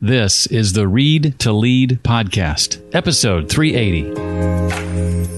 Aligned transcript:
This 0.00 0.46
is 0.48 0.72
the 0.72 0.88
Read 0.88 1.38
to 1.38 1.52
Lead 1.52 2.00
podcast, 2.02 2.80
episode 2.94 3.48
380. 3.48 5.33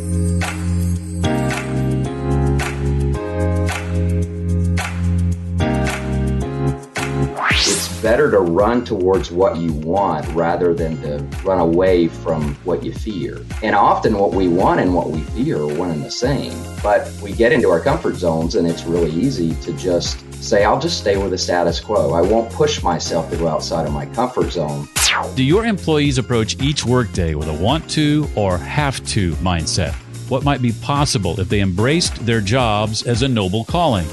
Better 8.07 8.31
to 8.31 8.39
run 8.39 8.85
towards 8.85 9.33
what 9.33 9.57
you 9.57 9.73
want 9.73 10.25
rather 10.29 10.73
than 10.73 10.97
to 11.03 11.19
run 11.43 11.59
away 11.59 12.07
from 12.07 12.55
what 12.63 12.85
you 12.85 12.93
fear. 12.93 13.45
And 13.65 13.75
often 13.75 14.17
what 14.17 14.33
we 14.33 14.47
want 14.47 14.79
and 14.79 14.95
what 14.95 15.11
we 15.11 15.23
fear 15.23 15.57
are 15.57 15.75
one 15.75 15.91
and 15.91 16.05
the 16.05 16.11
same. 16.13 16.53
But 16.85 17.11
we 17.21 17.33
get 17.33 17.53
into 17.53 17.69
our 17.69 17.81
comfort 17.81 18.15
zones 18.15 18.55
and 18.55 18.65
it's 18.65 18.85
really 18.85 19.11
easy 19.11 19.57
to 19.63 19.73
just 19.73 20.21
say, 20.41 20.63
I'll 20.63 20.79
just 20.79 21.01
stay 21.01 21.17
with 21.17 21.33
the 21.33 21.39
status 21.39 21.81
quo. 21.81 22.13
I 22.13 22.21
won't 22.21 22.49
push 22.53 22.81
myself 22.81 23.29
to 23.33 23.37
go 23.37 23.49
outside 23.49 23.89
of 23.89 23.93
my 23.93 24.07
comfort 24.07 24.53
zone. 24.53 24.87
Do 25.35 25.43
your 25.43 25.65
employees 25.65 26.17
approach 26.17 26.63
each 26.63 26.87
workday 26.87 27.35
with 27.35 27.49
a 27.49 27.55
want 27.55 27.91
to 27.91 28.29
or 28.37 28.57
have 28.57 29.05
to 29.07 29.33
mindset? 29.37 29.95
What 30.29 30.45
might 30.45 30.63
be 30.63 30.71
possible 30.81 31.41
if 31.41 31.49
they 31.49 31.61
embraced 31.61 32.25
their 32.25 32.41
jobs 32.41 33.03
as 33.03 33.23
a 33.23 33.29
noble 33.29 33.65
calling? 33.65 34.07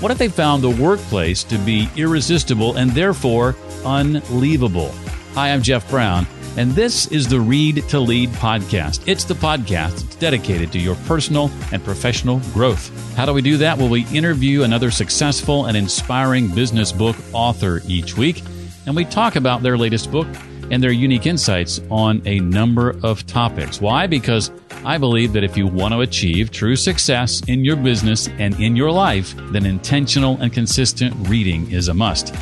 What 0.00 0.10
if 0.10 0.18
they 0.18 0.28
found 0.28 0.62
the 0.62 0.70
workplace 0.70 1.44
to 1.44 1.56
be 1.58 1.88
irresistible 1.96 2.76
and 2.76 2.90
therefore 2.90 3.54
unleavable? 3.84 4.92
Hi, 5.34 5.50
I'm 5.50 5.62
Jeff 5.62 5.88
Brown, 5.88 6.26
and 6.58 6.72
this 6.72 7.06
is 7.06 7.26
the 7.26 7.40
Read 7.40 7.88
to 7.88 8.00
Lead 8.00 8.28
podcast. 8.30 9.02
It's 9.08 9.24
the 9.24 9.34
podcast 9.34 9.92
that's 9.92 10.16
dedicated 10.16 10.72
to 10.72 10.78
your 10.78 10.96
personal 11.06 11.50
and 11.72 11.82
professional 11.82 12.40
growth. 12.52 12.90
How 13.16 13.24
do 13.24 13.32
we 13.32 13.40
do 13.40 13.56
that? 13.58 13.78
Well, 13.78 13.88
we 13.88 14.06
interview 14.08 14.62
another 14.64 14.90
successful 14.90 15.66
and 15.66 15.76
inspiring 15.76 16.48
business 16.48 16.92
book 16.92 17.16
author 17.32 17.80
each 17.88 18.16
week, 18.16 18.42
and 18.86 18.94
we 18.94 19.06
talk 19.06 19.36
about 19.36 19.62
their 19.62 19.78
latest 19.78 20.12
book 20.12 20.28
and 20.70 20.82
their 20.82 20.92
unique 20.92 21.26
insights 21.26 21.80
on 21.90 22.20
a 22.26 22.40
number 22.40 22.96
of 23.02 23.26
topics. 23.26 23.80
Why? 23.80 24.06
Because 24.06 24.50
I 24.86 24.98
believe 24.98 25.32
that 25.32 25.44
if 25.44 25.56
you 25.56 25.66
want 25.66 25.94
to 25.94 26.00
achieve 26.00 26.50
true 26.50 26.76
success 26.76 27.40
in 27.48 27.64
your 27.64 27.76
business 27.76 28.28
and 28.38 28.58
in 28.60 28.76
your 28.76 28.90
life, 28.90 29.34
then 29.50 29.64
intentional 29.64 30.38
and 30.42 30.52
consistent 30.52 31.14
reading 31.26 31.70
is 31.70 31.88
a 31.88 31.94
must. 31.94 32.34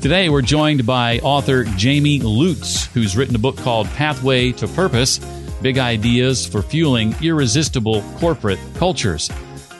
Today, 0.00 0.28
we're 0.28 0.42
joined 0.42 0.86
by 0.86 1.18
author 1.18 1.64
Jamey 1.64 2.22
Lutz, 2.22 2.86
who's 2.94 3.16
written 3.16 3.34
a 3.34 3.38
book 3.40 3.56
called 3.56 3.88
Pathway 3.88 4.52
to 4.52 4.68
Purpose 4.68 5.18
Big 5.60 5.78
Ideas 5.78 6.46
for 6.46 6.62
Fueling 6.62 7.16
Irresistible 7.20 8.02
Corporate 8.18 8.60
Cultures. 8.76 9.28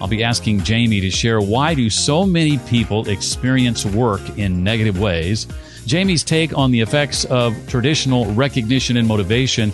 I'll 0.00 0.08
be 0.08 0.24
asking 0.24 0.60
Jamey 0.60 1.00
to 1.00 1.10
share 1.12 1.40
why 1.40 1.74
do 1.74 1.88
so 1.88 2.26
many 2.26 2.58
people 2.58 3.08
experience 3.08 3.86
work 3.86 4.36
in 4.36 4.64
negative 4.64 4.98
ways 4.98 5.46
Jamey's 5.88 6.22
take 6.22 6.56
on 6.56 6.70
the 6.70 6.80
effects 6.80 7.24
of 7.24 7.56
traditional 7.66 8.26
recognition 8.34 8.98
and 8.98 9.08
motivation, 9.08 9.72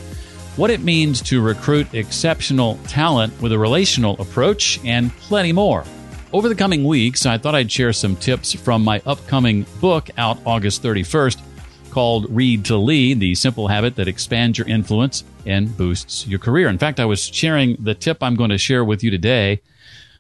what 0.57 0.71
it 0.71 0.81
means 0.81 1.21
to 1.23 1.43
recruit 1.43 1.93
exceptional 1.95 2.79
talent 2.87 3.41
with 3.43 3.53
a 3.53 3.59
relational 3.59 4.21
approach, 4.21 4.79
and 4.85 5.11
plenty 5.19 5.53
more. 5.53 5.85
Over 6.33 6.49
the 6.49 6.55
coming 6.55 6.85
weeks, 6.85 7.27
I 7.27 7.39
thought 7.39 7.55
I'd 7.55 7.71
share 7.71 7.93
some 7.93 8.17
tips 8.17 8.53
from 8.53 8.83
my 8.83 9.03
upcoming 9.07 9.67
book 9.81 10.11
out 10.17 10.39
August 10.47 10.83
31st 10.83 11.41
called 11.91 12.27
Read 12.29 12.65
to 12.67 12.77
Lead 12.77 13.21
The 13.21 13.35
Simple 13.37 13.69
Habit 13.69 13.97
That 13.97 14.09
Expands 14.09 14.59
Your 14.59 14.67
Influence 14.67 15.23
and 15.47 15.77
Boosts 15.77 16.27
Your 16.27 16.41
Career. 16.41 16.69
In 16.69 16.79
fact, 16.79 16.99
I 16.99 17.05
was 17.05 17.25
sharing 17.25 17.77
the 17.79 17.95
tip 17.95 18.23
I'm 18.23 18.35
going 18.35 18.51
to 18.51 18.59
share 18.59 18.85
with 18.85 19.05
you 19.05 19.11
today 19.11 19.61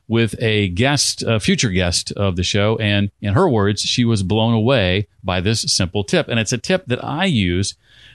with 0.07 0.35
a 0.41 0.69
guest, 0.69 1.23
a 1.23 1.41
future 1.41 1.71
guest 1.71 2.13
of 2.13 2.37
the 2.37 2.43
show. 2.43 2.77
And 2.77 3.11
in 3.21 3.35
her 3.35 3.49
words, 3.49 3.83
she 3.83 4.05
was 4.05 4.23
blown 4.23 4.55
away 4.55 5.09
by 5.23 5.41
this 5.41 5.63
simple 5.63 6.05
tip. 6.05 6.29
And 6.29 6.39
it's 6.39 6.53
a 6.53 6.59
tip 6.59 6.87
that 6.87 7.03
I 7.03 7.25
use 7.25 7.75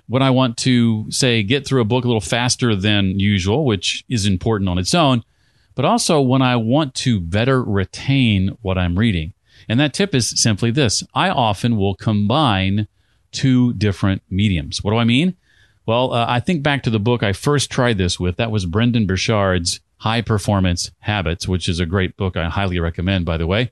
when 0.09 0.23
I 0.23 0.31
want 0.31 0.57
to 0.57 1.09
say 1.11 1.43
get 1.43 1.65
through 1.65 1.81
a 1.81 1.85
book 1.85 2.03
a 2.03 2.07
little 2.07 2.19
faster 2.19 2.75
than 2.75 3.19
usual, 3.19 3.63
which 3.63 4.03
is 4.09 4.25
important 4.25 4.67
on 4.67 4.79
its 4.79 4.93
own, 4.95 5.23
but 5.75 5.85
also 5.85 6.19
when 6.19 6.41
I 6.41 6.55
want 6.55 6.95
to 6.95 7.21
better 7.21 7.63
retain 7.63 8.57
what 8.61 8.77
I'm 8.77 8.97
reading. 8.97 9.33
And 9.69 9.79
that 9.79 9.93
tip 9.93 10.15
is 10.15 10.41
simply 10.41 10.71
this. 10.71 11.03
I 11.13 11.29
often 11.29 11.77
will 11.77 11.93
combine 11.93 12.87
two 13.31 13.73
different 13.73 14.23
mediums. 14.31 14.83
What 14.83 14.91
do 14.91 14.97
I 14.97 15.03
mean? 15.03 15.37
Well, 15.85 16.11
uh, 16.11 16.25
I 16.27 16.39
think 16.39 16.63
back 16.63 16.83
to 16.83 16.89
the 16.89 16.99
book 16.99 17.21
I 17.21 17.31
first 17.31 17.69
tried 17.69 17.99
this 17.99 18.19
with. 18.19 18.37
That 18.37 18.51
was 18.51 18.65
Brendon 18.65 19.05
Burchard's 19.05 19.79
High 19.97 20.21
Performance 20.21 20.89
Habits, 20.99 21.47
which 21.47 21.69
is 21.69 21.79
a 21.79 21.85
great 21.85 22.17
book 22.17 22.35
I 22.35 22.49
highly 22.49 22.79
recommend, 22.79 23.25
by 23.25 23.37
the 23.37 23.47
way. 23.47 23.71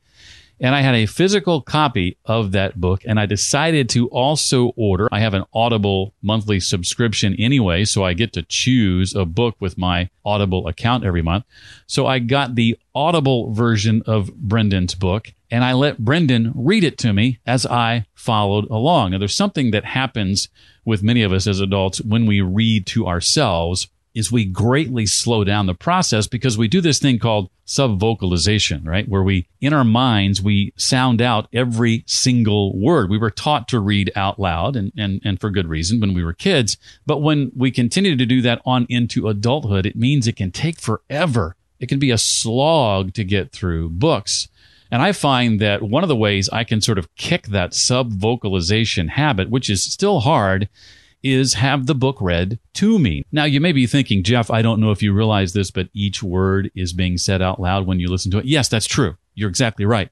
And 0.59 0.73
I 0.73 0.81
had 0.81 0.95
a 0.95 1.05
physical 1.05 1.61
copy 1.61 2.17
of 2.25 2.51
that 2.53 2.81
book 2.81 3.03
and 3.05 3.19
I 3.19 3.25
decided 3.25 3.89
to 3.89 4.07
also 4.07 4.73
order. 4.75 5.07
I 5.11 5.19
have 5.19 5.33
an 5.33 5.43
Audible 5.53 6.13
monthly 6.21 6.59
subscription 6.59 7.35
anyway, 7.37 7.85
so 7.85 8.03
I 8.03 8.13
get 8.13 8.33
to 8.33 8.43
choose 8.43 9.15
a 9.15 9.25
book 9.25 9.55
with 9.59 9.77
my 9.77 10.09
Audible 10.25 10.67
account 10.67 11.03
every 11.03 11.21
month. 11.21 11.45
So 11.85 12.07
I 12.07 12.19
got 12.19 12.55
the 12.55 12.77
Audible 12.95 13.53
version 13.53 14.01
of 14.07 14.33
Brendon's 14.35 14.95
book 14.95 15.33
and 15.51 15.63
I 15.63 15.73
let 15.73 15.99
Brendon 15.99 16.51
read 16.55 16.83
it 16.83 16.97
to 16.99 17.13
me 17.13 17.39
as 17.45 17.65
I 17.65 18.05
followed 18.15 18.69
along. 18.69 19.13
And 19.13 19.21
there's 19.21 19.35
something 19.35 19.71
that 19.71 19.85
happens 19.85 20.49
with 20.83 21.03
many 21.03 21.21
of 21.21 21.31
us 21.31 21.47
as 21.47 21.59
adults 21.59 22.01
when 22.01 22.25
we 22.25 22.41
read 22.41 22.85
to 22.87 23.07
ourselves 23.07 23.87
is 24.17 24.31
we 24.31 24.45
greatly 24.45 25.05
slow 25.05 25.43
down 25.43 25.67
the 25.67 25.75
process 25.75 26.25
because 26.25 26.57
we 26.57 26.67
do 26.67 26.81
this 26.81 26.97
thing 26.97 27.19
called 27.19 27.51
subvocalization, 27.67 28.83
right? 28.83 29.07
Where 29.07 29.21
we, 29.21 29.47
in 29.61 29.73
our 29.73 29.83
minds, 29.83 30.41
we 30.41 30.73
sound 30.75 31.21
out 31.21 31.47
every 31.53 32.03
single 32.07 32.75
word. 32.75 33.11
We 33.11 33.19
were 33.19 33.29
taught 33.29 33.67
to 33.67 33.79
read 33.79 34.11
out 34.15 34.39
loud 34.39 34.75
and, 34.75 34.91
and, 34.97 35.21
and 35.23 35.39
for 35.39 35.51
good 35.51 35.67
reason 35.67 35.99
when 35.99 36.15
we 36.15 36.23
were 36.23 36.33
kids. 36.33 36.77
But 37.05 37.21
when 37.21 37.51
we 37.55 37.69
continue 37.69 38.15
to 38.15 38.25
do 38.25 38.41
that 38.41 38.61
on 38.65 38.87
into 38.89 39.27
adulthood, 39.27 39.85
it 39.85 39.95
means 39.95 40.27
it 40.27 40.35
can 40.35 40.51
take 40.51 40.79
forever. 40.79 41.55
It 41.79 41.87
can 41.87 41.99
be 41.99 42.09
a 42.09 42.17
slog 42.17 43.13
to 43.13 43.23
get 43.23 43.51
through 43.51 43.89
books. 43.91 44.47
And 44.89 45.01
I 45.01 45.11
find 45.11 45.59
that 45.61 45.83
one 45.83 46.03
of 46.03 46.09
the 46.09 46.15
ways 46.15 46.49
I 46.49 46.63
can 46.63 46.81
sort 46.81 46.97
of 46.97 47.13
kick 47.15 47.47
that 47.47 47.71
subvocalization 47.71 49.09
habit, 49.09 49.51
which 49.51 49.69
is 49.69 49.83
still 49.83 50.21
hard, 50.21 50.69
is 51.33 51.55
have 51.55 51.85
the 51.85 51.95
book 51.95 52.17
read 52.21 52.59
to 52.73 52.99
me. 52.99 53.23
Now, 53.31 53.45
you 53.45 53.59
may 53.59 53.71
be 53.71 53.87
thinking, 53.87 54.23
Jeff, 54.23 54.49
I 54.51 54.61
don't 54.61 54.79
know 54.79 54.91
if 54.91 55.01
you 55.01 55.13
realize 55.13 55.53
this, 55.53 55.71
but 55.71 55.89
each 55.93 56.21
word 56.21 56.71
is 56.75 56.93
being 56.93 57.17
said 57.17 57.41
out 57.41 57.59
loud 57.59 57.85
when 57.85 57.99
you 57.99 58.09
listen 58.09 58.31
to 58.31 58.39
it. 58.39 58.45
Yes, 58.45 58.69
that's 58.69 58.87
true. 58.87 59.17
You're 59.35 59.49
exactly 59.49 59.85
right. 59.85 60.09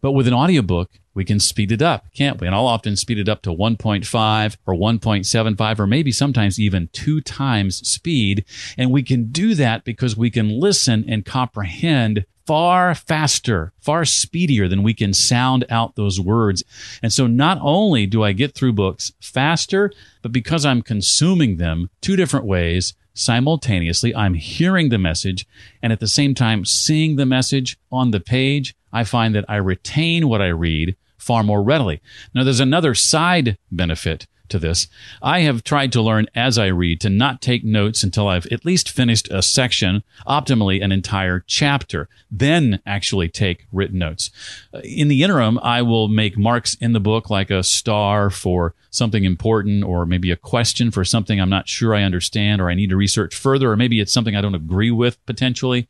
But 0.00 0.12
with 0.12 0.28
an 0.28 0.34
audiobook, 0.34 0.90
we 1.14 1.24
can 1.24 1.40
speed 1.40 1.72
it 1.72 1.80
up, 1.80 2.12
can't 2.14 2.40
we? 2.40 2.46
And 2.46 2.54
I'll 2.54 2.66
often 2.66 2.94
speed 2.94 3.18
it 3.18 3.28
up 3.28 3.40
to 3.42 3.50
1.5 3.50 4.56
or 4.66 4.74
1.75 4.74 5.78
or 5.78 5.86
maybe 5.86 6.12
sometimes 6.12 6.60
even 6.60 6.90
two 6.92 7.22
times 7.22 7.78
speed. 7.88 8.44
And 8.76 8.90
we 8.90 9.02
can 9.02 9.32
do 9.32 9.54
that 9.54 9.84
because 9.84 10.16
we 10.16 10.30
can 10.30 10.60
listen 10.60 11.04
and 11.08 11.24
comprehend 11.24 12.26
far 12.46 12.94
faster, 12.94 13.72
far 13.80 14.04
speedier 14.04 14.68
than 14.68 14.82
we 14.82 14.94
can 14.94 15.12
sound 15.12 15.64
out 15.68 15.96
those 15.96 16.20
words. 16.20 16.62
And 17.02 17.12
so 17.12 17.26
not 17.26 17.58
only 17.60 18.06
do 18.06 18.22
I 18.22 18.32
get 18.32 18.54
through 18.54 18.74
books 18.74 19.12
faster, 19.20 19.92
but 20.22 20.32
because 20.32 20.64
I'm 20.64 20.82
consuming 20.82 21.56
them 21.56 21.90
two 22.00 22.16
different 22.16 22.46
ways 22.46 22.94
simultaneously, 23.14 24.14
I'm 24.14 24.34
hearing 24.34 24.90
the 24.90 24.98
message 24.98 25.46
and 25.82 25.92
at 25.92 26.00
the 26.00 26.06
same 26.06 26.34
time 26.34 26.64
seeing 26.64 27.16
the 27.16 27.26
message 27.26 27.78
on 27.90 28.10
the 28.10 28.20
page. 28.20 28.74
I 28.92 29.04
find 29.04 29.34
that 29.34 29.44
I 29.48 29.56
retain 29.56 30.28
what 30.28 30.40
I 30.40 30.48
read 30.48 30.96
far 31.18 31.42
more 31.42 31.62
readily. 31.62 32.00
Now, 32.34 32.44
there's 32.44 32.60
another 32.60 32.94
side 32.94 33.58
benefit 33.70 34.26
to 34.48 34.58
this. 34.58 34.88
I 35.22 35.40
have 35.40 35.64
tried 35.64 35.92
to 35.92 36.02
learn 36.02 36.26
as 36.34 36.58
I 36.58 36.66
read 36.66 37.00
to 37.02 37.10
not 37.10 37.42
take 37.42 37.64
notes 37.64 38.02
until 38.02 38.28
I've 38.28 38.46
at 38.46 38.64
least 38.64 38.90
finished 38.90 39.30
a 39.30 39.42
section, 39.42 40.02
optimally 40.26 40.82
an 40.82 40.92
entire 40.92 41.44
chapter, 41.46 42.08
then 42.30 42.80
actually 42.86 43.28
take 43.28 43.66
written 43.72 43.98
notes. 43.98 44.30
Uh, 44.72 44.80
in 44.84 45.08
the 45.08 45.22
interim, 45.22 45.58
I 45.58 45.82
will 45.82 46.08
make 46.08 46.38
marks 46.38 46.74
in 46.74 46.92
the 46.92 47.00
book 47.00 47.30
like 47.30 47.50
a 47.50 47.62
star 47.62 48.30
for 48.30 48.74
something 48.90 49.24
important 49.24 49.84
or 49.84 50.06
maybe 50.06 50.30
a 50.30 50.36
question 50.36 50.90
for 50.90 51.04
something 51.04 51.40
I'm 51.40 51.50
not 51.50 51.68
sure 51.68 51.94
I 51.94 52.02
understand 52.02 52.60
or 52.60 52.70
I 52.70 52.74
need 52.74 52.90
to 52.90 52.96
research 52.96 53.34
further 53.34 53.70
or 53.70 53.76
maybe 53.76 54.00
it's 54.00 54.12
something 54.12 54.34
I 54.34 54.40
don't 54.40 54.54
agree 54.54 54.90
with 54.90 55.24
potentially. 55.26 55.88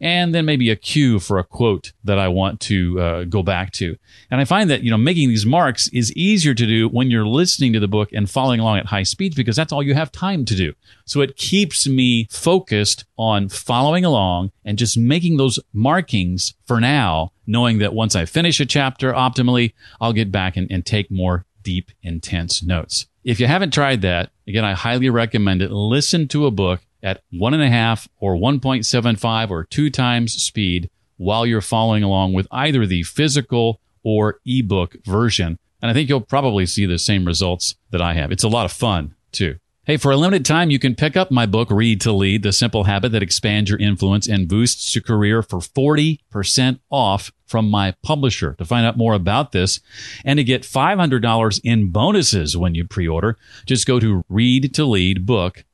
And 0.00 0.34
then 0.34 0.46
maybe 0.46 0.70
a 0.70 0.76
cue 0.76 1.20
for 1.20 1.38
a 1.38 1.44
quote 1.44 1.92
that 2.04 2.18
I 2.18 2.28
want 2.28 2.60
to 2.62 3.00
uh, 3.00 3.24
go 3.24 3.42
back 3.42 3.72
to. 3.72 3.96
And 4.30 4.40
I 4.40 4.44
find 4.44 4.70
that, 4.70 4.82
you 4.82 4.90
know, 4.90 4.96
making 4.96 5.28
these 5.28 5.44
marks 5.44 5.88
is 5.88 6.12
easier 6.14 6.54
to 6.54 6.66
do 6.66 6.88
when 6.88 7.10
you're 7.10 7.26
listening 7.26 7.72
to 7.74 7.80
the 7.80 7.88
book 7.88 8.10
and 8.12 8.28
following 8.28 8.60
along 8.60 8.78
at 8.78 8.86
high 8.86 9.02
speed 9.02 9.34
because 9.34 9.56
that's 9.56 9.72
all 9.72 9.82
you 9.82 9.94
have 9.94 10.10
time 10.10 10.44
to 10.46 10.54
do. 10.54 10.72
So 11.04 11.20
it 11.20 11.36
keeps 11.36 11.86
me 11.86 12.26
focused 12.30 13.04
on 13.18 13.48
following 13.48 14.04
along 14.04 14.52
and 14.64 14.78
just 14.78 14.96
making 14.96 15.36
those 15.36 15.58
markings 15.72 16.54
for 16.64 16.80
now, 16.80 17.32
knowing 17.46 17.78
that 17.78 17.94
once 17.94 18.16
I 18.16 18.24
finish 18.24 18.60
a 18.60 18.66
chapter 18.66 19.12
optimally, 19.12 19.74
I'll 20.00 20.12
get 20.12 20.32
back 20.32 20.56
and, 20.56 20.70
and 20.70 20.86
take 20.86 21.10
more 21.10 21.44
deep, 21.62 21.90
intense 22.02 22.62
notes. 22.62 23.06
If 23.22 23.38
you 23.38 23.46
haven't 23.46 23.74
tried 23.74 24.00
that, 24.02 24.30
again, 24.48 24.64
I 24.64 24.72
highly 24.72 25.10
recommend 25.10 25.60
it. 25.60 25.70
Listen 25.70 26.26
to 26.28 26.46
a 26.46 26.50
book 26.50 26.80
at 27.02 27.22
one 27.30 27.54
and 27.54 27.62
a 27.62 27.68
half 27.68 28.08
or 28.18 28.34
1.75 28.34 29.50
or 29.50 29.64
two 29.64 29.90
times 29.90 30.34
speed 30.34 30.90
while 31.16 31.44
you're 31.44 31.60
following 31.60 32.02
along 32.02 32.32
with 32.32 32.46
either 32.50 32.86
the 32.86 33.02
physical 33.02 33.80
or 34.02 34.40
ebook 34.46 34.96
version. 35.04 35.58
And 35.82 35.90
I 35.90 35.94
think 35.94 36.08
you'll 36.08 36.20
probably 36.20 36.66
see 36.66 36.86
the 36.86 36.98
same 36.98 37.24
results 37.24 37.74
that 37.90 38.00
I 38.00 38.14
have. 38.14 38.32
It's 38.32 38.44
a 38.44 38.48
lot 38.48 38.64
of 38.64 38.72
fun 38.72 39.14
too. 39.32 39.56
Hey, 39.84 39.96
for 39.96 40.12
a 40.12 40.16
limited 40.16 40.44
time, 40.44 40.70
you 40.70 40.78
can 40.78 40.94
pick 40.94 41.16
up 41.16 41.30
my 41.30 41.46
book, 41.46 41.70
Read 41.70 42.00
to 42.02 42.12
Lead, 42.12 42.42
The 42.42 42.52
Simple 42.52 42.84
Habit 42.84 43.12
That 43.12 43.22
Expands 43.22 43.70
Your 43.70 43.78
Influence 43.78 44.28
and 44.28 44.46
Boosts 44.46 44.94
Your 44.94 45.02
Career 45.02 45.42
for 45.42 45.58
40% 45.58 46.80
off 46.90 47.32
from 47.46 47.68
my 47.68 47.94
publisher. 48.02 48.54
To 48.54 48.64
find 48.64 48.86
out 48.86 48.98
more 48.98 49.14
about 49.14 49.52
this 49.52 49.80
and 50.24 50.36
to 50.36 50.44
get 50.44 50.62
$500 50.62 51.60
in 51.64 51.90
bonuses 51.90 52.56
when 52.56 52.74
you 52.74 52.86
pre-order, 52.86 53.36
just 53.66 53.86
go 53.86 53.98
to 53.98 54.22
readtoleadbook.com. 54.30 55.64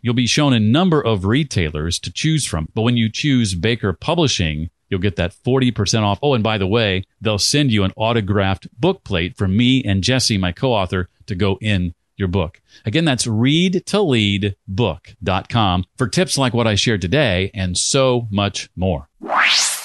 You'll 0.00 0.14
be 0.14 0.26
shown 0.26 0.52
a 0.52 0.60
number 0.60 1.00
of 1.00 1.24
retailers 1.24 1.98
to 2.00 2.12
choose 2.12 2.44
from, 2.44 2.68
but 2.74 2.82
when 2.82 2.96
you 2.96 3.08
choose 3.10 3.54
Baker 3.54 3.92
Publishing, 3.92 4.70
you'll 4.88 5.00
get 5.00 5.16
that 5.16 5.32
40% 5.32 6.02
off. 6.02 6.18
Oh, 6.22 6.34
and 6.34 6.44
by 6.44 6.58
the 6.58 6.66
way, 6.66 7.04
they'll 7.20 7.38
send 7.38 7.72
you 7.72 7.84
an 7.84 7.92
autographed 7.96 8.68
book 8.78 9.04
plate 9.04 9.36
from 9.36 9.56
me 9.56 9.82
and 9.84 10.02
Jesse, 10.02 10.38
my 10.38 10.52
co-author, 10.52 11.08
to 11.26 11.34
go 11.34 11.58
in 11.60 11.94
your 12.16 12.28
book. 12.28 12.60
Again, 12.84 13.04
that's 13.04 13.26
readtoleadbook.com 13.26 15.84
for 15.96 16.08
tips 16.08 16.38
like 16.38 16.54
what 16.54 16.66
I 16.66 16.74
shared 16.74 17.00
today 17.00 17.52
and 17.54 17.78
so 17.78 18.26
much 18.30 18.68
more. 18.76 19.08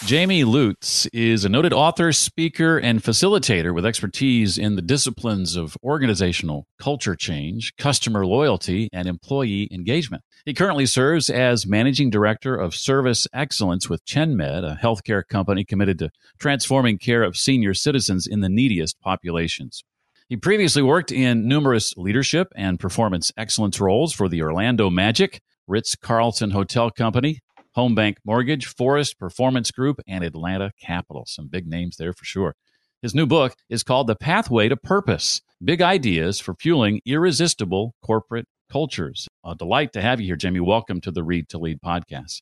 Jamey 0.06 0.46
Lutz 0.46 1.07
is 1.07 1.46
a 1.46 1.50
noted 1.50 1.74
author, 1.74 2.12
speaker, 2.13 2.78
and 2.78 3.02
facilitator 3.02 3.74
with 3.74 3.88
expertise 3.88 4.56
in 4.56 4.75
the 4.75 4.84
disciplines 4.84 5.56
of 5.56 5.75
organizational 5.84 6.68
culture 6.78 7.16
change, 7.16 7.75
customer 7.78 8.24
loyalty, 8.24 8.88
and 8.94 9.07
employee 9.07 9.68
engagement. 9.72 10.22
He 10.46 10.54
currently 10.54 10.86
serves 10.86 11.31
as 11.31 11.66
managing 11.66 12.12
director 12.12 12.56
of 12.56 12.75
service 12.75 13.25
excellence 13.34 13.90
with 13.90 14.06
ChenMed, 14.06 14.63
a 14.63 14.80
healthcare 14.80 15.24
company 15.28 15.66
committed 15.66 15.98
to 15.98 16.12
transforming 16.38 17.00
care 17.00 17.24
of 17.24 17.36
senior 17.36 17.74
citizens 17.74 18.28
in 18.28 18.42
the 18.42 18.50
neediest 18.50 19.01
populations. 19.01 19.84
He 20.30 20.38
previously 20.38 20.84
worked 20.84 21.12
in 21.12 21.48
numerous 21.48 21.98
leadership 21.98 22.50
and 22.56 22.80
performance 22.80 23.31
excellence 23.38 23.81
roles 23.81 24.13
for 24.13 24.30
the 24.30 24.44
Orlando 24.44 24.92
Magic, 24.92 25.42
Ritz 25.68 25.96
Carlton 25.96 26.51
Hotel 26.51 26.92
Company, 26.92 27.40
Home 27.75 27.94
Bank 27.94 28.18
Mortgage, 28.24 28.68
Forest 28.68 29.19
Performance 29.19 29.69
Group, 29.69 30.00
and 30.07 30.24
Atlanta 30.24 30.72
Capital. 30.81 31.25
Some 31.27 31.48
big 31.48 31.68
names 31.68 31.98
there 31.98 32.13
for 32.13 32.24
sure. 32.24 32.56
His 33.01 33.13
new 33.13 33.25
book 33.25 33.54
is 33.69 33.83
called 33.83 34.07
The 34.07 34.16
Pathway 34.16 34.69
to 34.69 34.77
Purpose 34.77 35.42
Big 35.62 35.81
Ideas 35.81 36.39
for 36.39 36.56
Fueling 36.56 37.01
Irresistible 37.06 37.94
Corporate 38.01 38.48
Cultures. 38.72 39.27
A 39.45 39.56
delight 39.56 39.92
to 39.92 40.01
have 40.01 40.22
you 40.22 40.27
here, 40.27 40.38
Jamey. 40.38 40.62
Welcome 40.62 41.01
to 41.01 41.12
the 41.12 41.24
Read 41.24 41.50
to 41.50 41.57
Lead 41.57 41.80
podcast. 41.86 42.42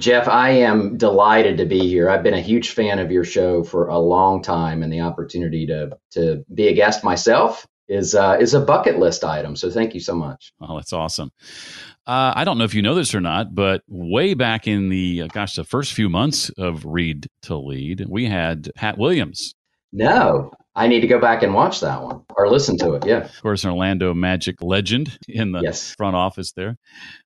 Jeff, 0.00 0.26
I 0.26 0.50
am 0.50 0.96
delighted 0.96 1.58
to 1.58 1.64
be 1.64 1.86
here. 1.86 2.10
I've 2.10 2.24
been 2.24 2.34
a 2.34 2.40
huge 2.40 2.70
fan 2.70 2.98
of 2.98 3.12
your 3.12 3.24
show 3.24 3.62
for 3.62 3.86
a 3.86 3.98
long 3.98 4.42
time, 4.42 4.82
and 4.82 4.92
the 4.92 5.02
opportunity 5.02 5.66
to 5.66 5.96
to 6.12 6.44
be 6.52 6.66
a 6.66 6.74
guest 6.74 7.04
myself 7.04 7.66
is 7.88 8.14
uh, 8.14 8.36
is 8.40 8.54
a 8.54 8.60
bucket 8.60 8.98
list 8.98 9.24
item. 9.24 9.56
So 9.56 9.70
thank 9.70 9.94
you 9.94 10.00
so 10.00 10.14
much. 10.14 10.52
Oh, 10.60 10.76
that's 10.76 10.92
awesome. 10.92 11.32
Uh, 12.06 12.32
I 12.36 12.44
don't 12.44 12.58
know 12.58 12.64
if 12.64 12.74
you 12.74 12.82
know 12.82 12.94
this 12.94 13.14
or 13.14 13.20
not, 13.20 13.54
but 13.54 13.82
way 13.88 14.34
back 14.34 14.66
in 14.68 14.88
the 14.88 15.22
uh, 15.22 15.26
gosh, 15.28 15.56
the 15.56 15.64
first 15.64 15.92
few 15.92 16.08
months 16.08 16.50
of 16.50 16.84
Read 16.84 17.28
to 17.42 17.56
Lead, 17.56 18.06
we 18.08 18.26
had 18.26 18.70
Pat 18.74 18.98
Williams. 18.98 19.54
No, 19.92 20.50
I 20.76 20.88
need 20.88 21.00
to 21.00 21.06
go 21.06 21.18
back 21.18 21.42
and 21.42 21.54
watch 21.54 21.80
that 21.80 22.02
one 22.02 22.22
or 22.36 22.50
listen 22.50 22.76
to 22.78 22.92
it. 22.94 23.06
Yeah. 23.06 23.24
Of 23.24 23.40
course, 23.40 23.64
an 23.64 23.70
Orlando 23.70 24.12
Magic 24.12 24.62
legend 24.62 25.18
in 25.26 25.52
the 25.52 25.62
yes. 25.62 25.94
front 25.94 26.14
office 26.14 26.52
there. 26.52 26.76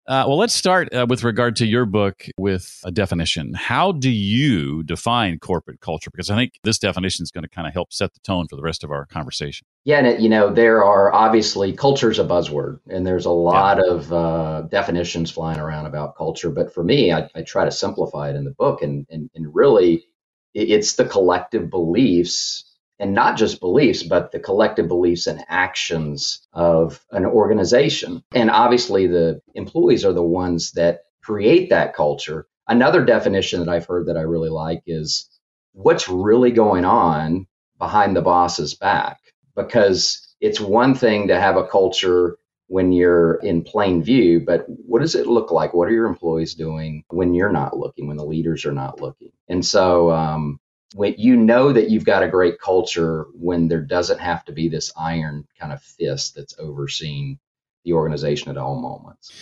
Uh, 0.07 0.25
well, 0.29 0.39
let's 0.39 0.55
start 0.55 0.95
uh, 0.95 1.05
with 1.09 1.25
regard 1.25 1.57
to 1.57 1.67
your 1.67 1.85
book 1.85 2.27
with 2.39 2.81
a 2.85 2.93
definition. 2.93 3.53
How 3.55 3.91
do 3.91 4.09
you 4.09 4.85
define 4.85 5.41
corporate 5.41 5.81
culture? 5.81 6.11
Because 6.13 6.31
I 6.31 6.37
think 6.37 6.61
this 6.63 6.79
definition 6.79 7.25
is 7.25 7.33
going 7.33 7.43
to 7.43 7.49
kind 7.49 7.67
of 7.67 7.73
help 7.73 7.93
set 7.93 8.15
the 8.15 8.21
tone 8.21 8.47
for 8.47 8.55
the 8.55 8.63
rest 8.63 8.85
of 8.85 8.93
our 8.93 9.05
conversation. 9.07 9.67
Yeah, 9.85 9.99
and 9.99 10.07
it, 10.07 10.21
you 10.21 10.29
know 10.29 10.53
there 10.53 10.85
are 10.85 11.13
obviously 11.13 11.73
culture's 11.73 12.21
a 12.21 12.25
buzzword, 12.25 12.79
and 12.89 13.05
there's 13.05 13.27
a 13.27 13.31
lot 13.31 13.79
yeah. 13.79 13.93
of 13.93 14.13
uh, 14.13 14.63
definitions 14.63 15.33
flying 15.33 15.59
around 15.59 15.87
about 15.87 16.17
culture. 16.17 16.51
But 16.51 16.73
for 16.73 16.85
me, 16.85 17.13
I, 17.13 17.29
I 17.35 17.43
try 17.43 17.65
to 17.65 17.73
simplify 17.73 18.31
it 18.31 18.37
in 18.37 18.45
the 18.45 18.53
book, 18.53 18.83
and 18.83 19.07
and, 19.11 19.29
and 19.35 19.53
really, 19.53 20.05
it's 20.55 20.95
the 20.95 21.05
collective 21.05 21.69
beliefs 21.69 22.70
and 23.01 23.15
not 23.15 23.37
just 23.37 23.61
beliefs, 23.61 24.03
but 24.03 24.31
the 24.31 24.39
collective 24.39 24.87
beliefs 24.87 25.27
and 25.27 25.45
actions 25.49 26.47
of 26.53 27.05
an 27.11 27.25
organization. 27.25 28.23
And 28.35 28.51
obviously, 28.51 29.07
the 29.07 29.41
employees 29.55 30.05
are 30.05 30.13
the 30.13 30.23
ones 30.23 30.73
that 30.73 31.05
create 31.23 31.71
that 31.71 31.95
culture. 31.95 32.47
Another 32.69 33.05
definition 33.05 33.61
that 33.61 33.69
I've 33.69 33.87
heard 33.87 34.07
that 34.07 34.17
I 34.17 34.23
really 34.23 34.51
like 34.51 34.83
is 34.87 35.29
what's 35.73 36.09
really 36.09 36.53
going 36.53 36.85
on 36.85 37.47
behind 37.79 38.15
the 38.15 38.23
boss's 38.23 38.75
back. 38.75 39.19
Because 39.57 40.35
it's 40.41 40.61
one 40.61 40.95
thing 40.95 41.29
to 41.29 41.41
have 41.41 41.57
a 41.57 41.67
culture 41.67 42.37
when 42.69 42.93
you're 42.93 43.35
in 43.37 43.63
plain 43.63 44.01
view, 44.03 44.41
but 44.47 44.65
what 44.69 45.01
does 45.01 45.17
it 45.17 45.27
look 45.27 45.51
like? 45.51 45.75
What 45.75 45.89
are 45.89 45.93
your 45.93 46.07
employees 46.07 46.55
doing 46.55 47.03
when 47.09 47.35
you're 47.35 47.51
not 47.51 47.77
looking, 47.77 48.07
when 48.07 48.17
the 48.17 48.25
leaders 48.25 48.65
are 48.65 48.73
not 48.73 49.01
looking? 49.01 49.33
And 49.49 49.67
so, 49.67 50.13
um, 50.13 50.60
when 50.95 51.15
you 51.19 51.37
know 51.37 51.73
that 51.73 51.91
you've 51.91 52.05
got 52.05 52.23
a 52.23 52.29
great 52.29 52.61
culture 52.61 53.27
when 53.35 53.69
there 53.69 53.81
doesn't 53.81 54.21
have 54.21 54.45
to 54.45 54.53
be 54.53 54.69
this 54.69 54.93
iron 54.97 55.47
kind 55.59 55.73
of 55.73 55.83
fist 55.83 56.35
that's 56.35 56.55
overseeing 56.59 57.39
the 57.85 57.93
organization 57.93 58.51
at 58.51 58.57
all 58.57 58.81
moments. 58.81 59.33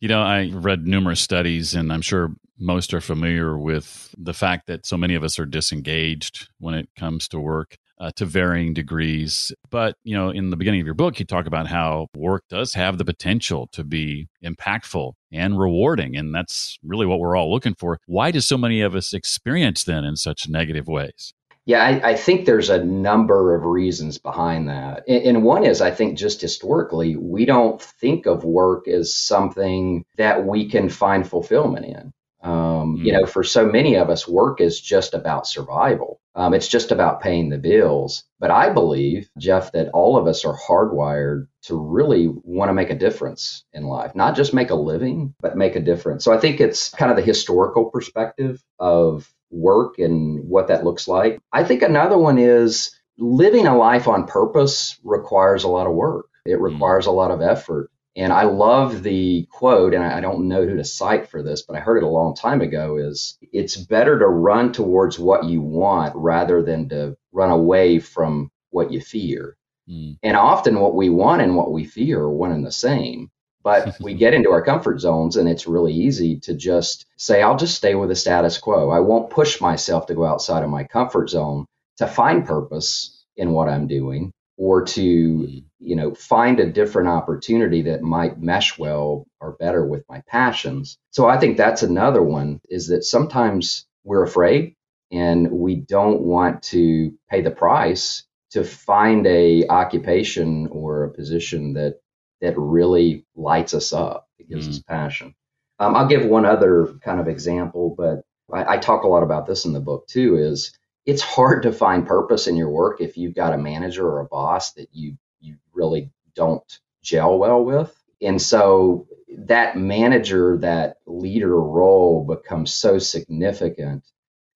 You 0.00 0.08
know, 0.08 0.22
I 0.22 0.50
read 0.52 0.86
numerous 0.86 1.20
studies, 1.20 1.74
and 1.74 1.92
I'm 1.92 2.02
sure 2.02 2.34
most 2.58 2.92
are 2.92 3.00
familiar 3.00 3.58
with 3.58 4.14
the 4.18 4.34
fact 4.34 4.66
that 4.66 4.86
so 4.86 4.96
many 4.96 5.14
of 5.14 5.24
us 5.24 5.38
are 5.38 5.46
disengaged 5.46 6.48
when 6.58 6.74
it 6.74 6.88
comes 6.96 7.28
to 7.28 7.40
work 7.40 7.78
uh, 8.00 8.10
to 8.16 8.24
varying 8.24 8.72
degrees. 8.72 9.52
But, 9.70 9.96
you 10.02 10.16
know, 10.16 10.30
in 10.30 10.50
the 10.50 10.56
beginning 10.56 10.80
of 10.80 10.86
your 10.86 10.94
book, 10.94 11.20
you 11.20 11.26
talk 11.26 11.46
about 11.46 11.66
how 11.66 12.08
work 12.16 12.44
does 12.48 12.74
have 12.74 12.98
the 12.98 13.04
potential 13.04 13.68
to 13.72 13.84
be 13.84 14.28
impactful 14.42 15.12
and 15.30 15.60
rewarding. 15.60 16.16
And 16.16 16.34
that's 16.34 16.78
really 16.82 17.06
what 17.06 17.20
we're 17.20 17.36
all 17.36 17.52
looking 17.52 17.74
for. 17.74 17.98
Why 18.06 18.30
do 18.30 18.40
so 18.40 18.56
many 18.56 18.80
of 18.80 18.94
us 18.94 19.12
experience 19.12 19.84
then 19.84 20.04
in 20.04 20.16
such 20.16 20.48
negative 20.48 20.88
ways? 20.88 21.34
Yeah, 21.66 21.84
I, 21.84 22.10
I, 22.10 22.14
think 22.16 22.46
there's 22.46 22.70
a 22.70 22.82
number 22.82 23.54
of 23.54 23.64
reasons 23.64 24.16
behind 24.16 24.68
that. 24.68 25.04
And, 25.06 25.22
and, 25.24 25.42
one 25.44 25.62
is, 25.64 25.82
I 25.82 25.90
think, 25.90 26.18
just 26.18 26.40
historically, 26.40 27.16
we 27.16 27.44
don't 27.44 27.80
think 27.80 28.26
of 28.26 28.44
work 28.44 28.88
as 28.88 29.14
something 29.14 30.04
that 30.16 30.46
we 30.46 30.68
can 30.68 30.88
find 30.88 31.28
fulfillment 31.28 31.84
in. 31.84 32.12
Um, 32.42 32.96
mm. 32.96 33.04
You 33.04 33.12
know, 33.12 33.26
for 33.26 33.44
so 33.44 33.66
many 33.66 33.94
of 33.94 34.08
us, 34.08 34.26
work 34.26 34.60
is 34.60 34.80
just 34.80 35.12
about 35.12 35.46
survival. 35.46 36.19
Um, 36.40 36.54
it's 36.54 36.68
just 36.68 36.90
about 36.90 37.20
paying 37.20 37.50
the 37.50 37.58
bills. 37.58 38.24
But 38.38 38.50
I 38.50 38.70
believe, 38.70 39.28
Jeff, 39.36 39.72
that 39.72 39.90
all 39.90 40.16
of 40.16 40.26
us 40.26 40.46
are 40.46 40.56
hardwired 40.56 41.48
to 41.64 41.78
really 41.78 42.28
want 42.28 42.70
to 42.70 42.72
make 42.72 42.88
a 42.88 42.98
difference 42.98 43.62
in 43.74 43.84
life, 43.84 44.14
not 44.14 44.36
just 44.36 44.54
make 44.54 44.70
a 44.70 44.74
living, 44.74 45.34
but 45.42 45.58
make 45.58 45.76
a 45.76 45.80
difference. 45.80 46.24
So 46.24 46.32
I 46.32 46.38
think 46.38 46.58
it's 46.58 46.88
kind 46.88 47.10
of 47.10 47.18
the 47.18 47.22
historical 47.22 47.90
perspective 47.90 48.62
of 48.78 49.30
work 49.50 49.98
and 49.98 50.48
what 50.48 50.68
that 50.68 50.82
looks 50.82 51.06
like. 51.06 51.42
I 51.52 51.62
think 51.62 51.82
another 51.82 52.16
one 52.16 52.38
is 52.38 52.98
living 53.18 53.66
a 53.66 53.76
life 53.76 54.08
on 54.08 54.26
purpose 54.26 54.98
requires 55.04 55.64
a 55.64 55.68
lot 55.68 55.86
of 55.86 55.92
work. 55.92 56.24
It 56.46 56.58
mm. 56.58 56.72
requires 56.72 57.04
a 57.04 57.10
lot 57.10 57.32
of 57.32 57.42
effort. 57.42 57.90
And 58.16 58.32
I 58.32 58.42
love 58.42 59.02
the 59.02 59.46
quote, 59.50 59.94
and 59.94 60.02
I 60.02 60.20
don't 60.20 60.48
know 60.48 60.66
who 60.66 60.76
to 60.76 60.84
cite 60.84 61.28
for 61.28 61.42
this, 61.42 61.62
but 61.62 61.76
I 61.76 61.80
heard 61.80 61.98
it 61.98 62.02
a 62.02 62.08
long 62.08 62.34
time 62.34 62.60
ago 62.60 62.96
is 62.96 63.38
it's 63.52 63.76
better 63.76 64.18
to 64.18 64.26
run 64.26 64.72
towards 64.72 65.18
what 65.18 65.44
you 65.44 65.60
want 65.60 66.14
rather 66.16 66.62
than 66.62 66.88
to 66.88 67.16
run 67.32 67.50
away 67.50 68.00
from 68.00 68.50
what 68.70 68.90
you 68.90 69.00
fear. 69.00 69.56
Mm. 69.88 70.18
And 70.22 70.36
often 70.36 70.80
what 70.80 70.96
we 70.96 71.08
want 71.08 71.42
and 71.42 71.56
what 71.56 71.72
we 71.72 71.84
fear 71.84 72.20
are 72.20 72.30
one 72.30 72.50
and 72.50 72.66
the 72.66 72.72
same. 72.72 73.30
But 73.62 73.96
we 74.00 74.14
get 74.14 74.34
into 74.34 74.50
our 74.50 74.62
comfort 74.62 74.98
zones 74.98 75.36
and 75.36 75.48
it's 75.48 75.68
really 75.68 75.92
easy 75.92 76.40
to 76.40 76.54
just 76.54 77.06
say, 77.16 77.42
I'll 77.42 77.56
just 77.56 77.76
stay 77.76 77.94
with 77.94 78.08
the 78.08 78.16
status 78.16 78.58
quo. 78.58 78.90
I 78.90 79.00
won't 79.00 79.30
push 79.30 79.60
myself 79.60 80.06
to 80.06 80.14
go 80.14 80.24
outside 80.24 80.64
of 80.64 80.70
my 80.70 80.82
comfort 80.82 81.30
zone 81.30 81.66
to 81.98 82.08
find 82.08 82.44
purpose 82.44 83.24
in 83.36 83.52
what 83.52 83.68
I'm 83.68 83.86
doing 83.86 84.32
or 84.60 84.84
to 84.84 85.00
mm. 85.00 85.64
you 85.78 85.96
know 85.96 86.14
find 86.14 86.60
a 86.60 86.70
different 86.70 87.08
opportunity 87.08 87.80
that 87.82 88.02
might 88.02 88.40
mesh 88.40 88.78
well 88.78 89.26
or 89.40 89.52
better 89.52 89.84
with 89.84 90.04
my 90.08 90.22
passions. 90.28 90.98
So 91.10 91.26
I 91.26 91.38
think 91.38 91.56
that's 91.56 91.82
another 91.82 92.22
one 92.22 92.60
is 92.68 92.88
that 92.88 93.02
sometimes 93.02 93.86
we're 94.04 94.22
afraid 94.22 94.76
and 95.10 95.50
we 95.50 95.76
don't 95.76 96.20
want 96.20 96.62
to 96.64 97.14
pay 97.30 97.40
the 97.40 97.50
price 97.50 98.24
to 98.50 98.62
find 98.62 99.26
a 99.26 99.66
occupation 99.68 100.68
or 100.70 101.04
a 101.04 101.10
position 101.10 101.72
that 101.74 102.00
that 102.42 102.58
really 102.58 103.24
lights 103.34 103.72
us 103.72 103.94
up, 103.94 104.28
that 104.38 104.48
gives 104.48 104.66
mm. 104.66 104.72
us 104.72 104.78
passion. 104.80 105.34
Um, 105.78 105.96
I'll 105.96 106.06
give 106.06 106.26
one 106.26 106.44
other 106.44 106.92
kind 107.02 107.18
of 107.18 107.28
example, 107.28 107.94
but 107.96 108.24
I, 108.52 108.74
I 108.74 108.78
talk 108.78 109.04
a 109.04 109.08
lot 109.08 109.22
about 109.22 109.46
this 109.46 109.64
in 109.64 109.72
the 109.72 109.80
book 109.80 110.06
too. 110.06 110.36
Is 110.36 110.78
it's 111.06 111.22
hard 111.22 111.62
to 111.62 111.72
find 111.72 112.06
purpose 112.06 112.46
in 112.46 112.56
your 112.56 112.70
work 112.70 113.00
if 113.00 113.16
you've 113.16 113.34
got 113.34 113.54
a 113.54 113.58
manager 113.58 114.06
or 114.06 114.20
a 114.20 114.26
boss 114.26 114.72
that 114.74 114.88
you 114.92 115.16
you 115.40 115.56
really 115.72 116.10
don't 116.34 116.80
gel 117.02 117.38
well 117.38 117.64
with. 117.64 117.94
And 118.22 118.40
so 118.40 119.06
that 119.38 119.76
manager, 119.76 120.58
that 120.58 120.98
leader 121.06 121.58
role 121.58 122.24
becomes 122.24 122.72
so 122.72 122.98
significant 122.98 124.04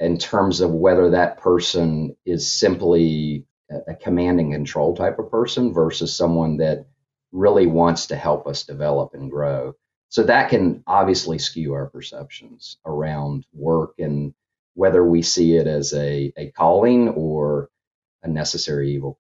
in 0.01 0.19
terms 0.19 0.61
of 0.61 0.71
whether 0.71 1.11
that 1.11 1.39
person 1.39 2.17
is 2.27 2.51
simply 2.51 3.47
a 3.89 3.95
command 3.95 4.41
and 4.41 4.53
control 4.53 4.95
type 4.95 5.19
of 5.19 5.31
person 5.31 5.73
versus 5.73 6.15
someone 6.15 6.59
that 6.59 6.87
really 7.33 7.67
wants 7.67 8.07
to 8.07 8.17
help 8.17 8.47
us 8.47 8.65
develop 8.65 9.15
and 9.15 9.31
grow. 9.31 9.75
So 10.11 10.23
that 10.25 10.51
can 10.51 10.83
obviously 10.87 11.39
skew 11.39 11.73
our 11.73 11.87
perceptions 11.87 12.77
around 12.85 13.47
work 13.53 13.95
and 13.99 14.35
whether 14.75 15.05
we 15.05 15.23
see 15.23 15.57
it 15.57 15.67
as 15.67 15.93
a, 15.93 16.33
a 16.37 16.51
calling 16.51 17.09
or 17.11 17.71
a 18.23 18.29
necessary 18.29 18.93
evil. 18.93 19.19